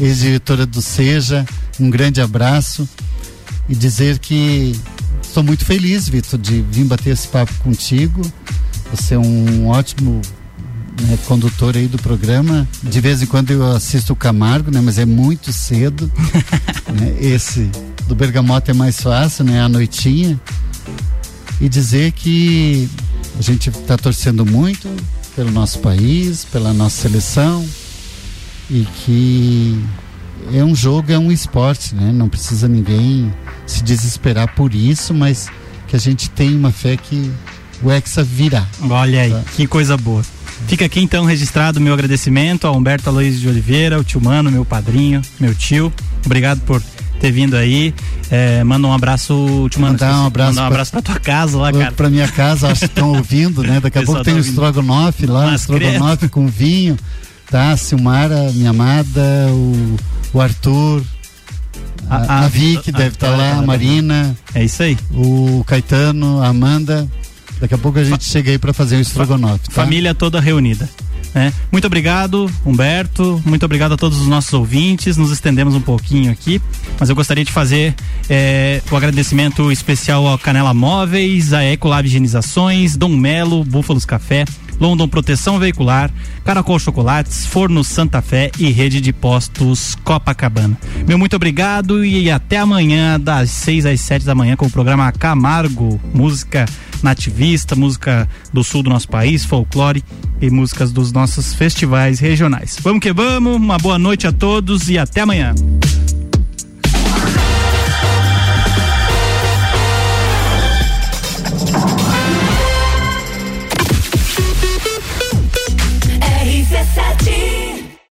[0.00, 1.44] ex-diretora do Seja,
[1.80, 2.88] um grande abraço
[3.68, 4.78] e dizer que
[5.22, 8.22] estou muito feliz, Vitor, de vir bater esse papo contigo.
[8.90, 10.22] Você é um ótimo
[11.02, 12.66] né, condutor aí do programa.
[12.82, 16.10] De vez em quando eu assisto o Camargo, né, mas é muito cedo.
[16.94, 17.16] né?
[17.20, 17.70] Esse
[18.08, 20.40] do Bergamota é mais fácil, né, à noitinha.
[21.60, 22.88] E dizer que
[23.38, 24.88] a gente está torcendo muito
[25.36, 27.64] pelo nosso país, pela nossa seleção
[28.70, 29.80] e que
[30.52, 32.12] é um jogo, é um esporte, né?
[32.12, 33.32] Não precisa ninguém
[33.66, 35.48] se desesperar por isso, mas
[35.86, 37.30] que a gente tem uma fé que
[37.82, 38.66] o Hexa virá.
[38.88, 40.22] Olha aí, que coisa boa.
[40.66, 44.50] Fica aqui então registrado o meu agradecimento ao Humberto Aloysio de Oliveira, o tio Mano,
[44.50, 45.92] meu padrinho, meu tio.
[46.24, 46.82] Obrigado por
[47.18, 47.94] ter vindo aí.
[48.30, 49.92] É, manda um abraço, Mano.
[49.92, 51.92] Mandar um abraço Mandar um pra- abraço pra tua casa lá, cara.
[51.92, 53.80] Para minha casa, acho que estão ouvindo, né?
[53.80, 54.50] Daqui a pouco tem tá o ouvindo.
[54.52, 56.96] estrogonofe lá, o Mas estrogonofe com vinho,
[57.50, 57.76] tá?
[57.76, 59.20] Silmara, minha amada,
[59.50, 59.96] o,
[60.34, 61.02] o Arthur,
[62.10, 64.36] a, A- a, Vicky a- deve estar a- lá, a- Marina.
[64.54, 64.96] É isso aí.
[65.12, 67.08] O Caetano, a Amanda.
[67.60, 69.72] Daqui a pouco a gente chega aí para fazer o estrogonofe, tá?
[69.72, 70.88] Família toda reunida.
[71.34, 71.52] Né?
[71.70, 73.40] Muito obrigado, Humberto.
[73.44, 75.16] Muito obrigado a todos os nossos ouvintes.
[75.16, 76.60] Nos estendemos um pouquinho aqui,
[76.98, 77.94] mas eu gostaria de fazer
[78.28, 84.44] eh, o agradecimento especial ao Canela Móveis, a Ecolab Higienizações, Dom Melo, Búfalos Café,
[84.80, 86.10] London Proteção Veicular,
[86.44, 90.76] Caracol Chocolates, Forno Santa Fé e Rede de Postos Copacabana.
[91.06, 95.10] Meu muito obrigado e até amanhã, das 6 às 7 da manhã, com o programa
[95.12, 96.66] Camargo, música
[97.02, 100.02] nativista, música do sul do nosso país, folclore
[100.40, 102.76] e músicas dos nossos festivais regionais.
[102.82, 105.54] Vamos que vamos, uma boa noite a todos e até amanhã.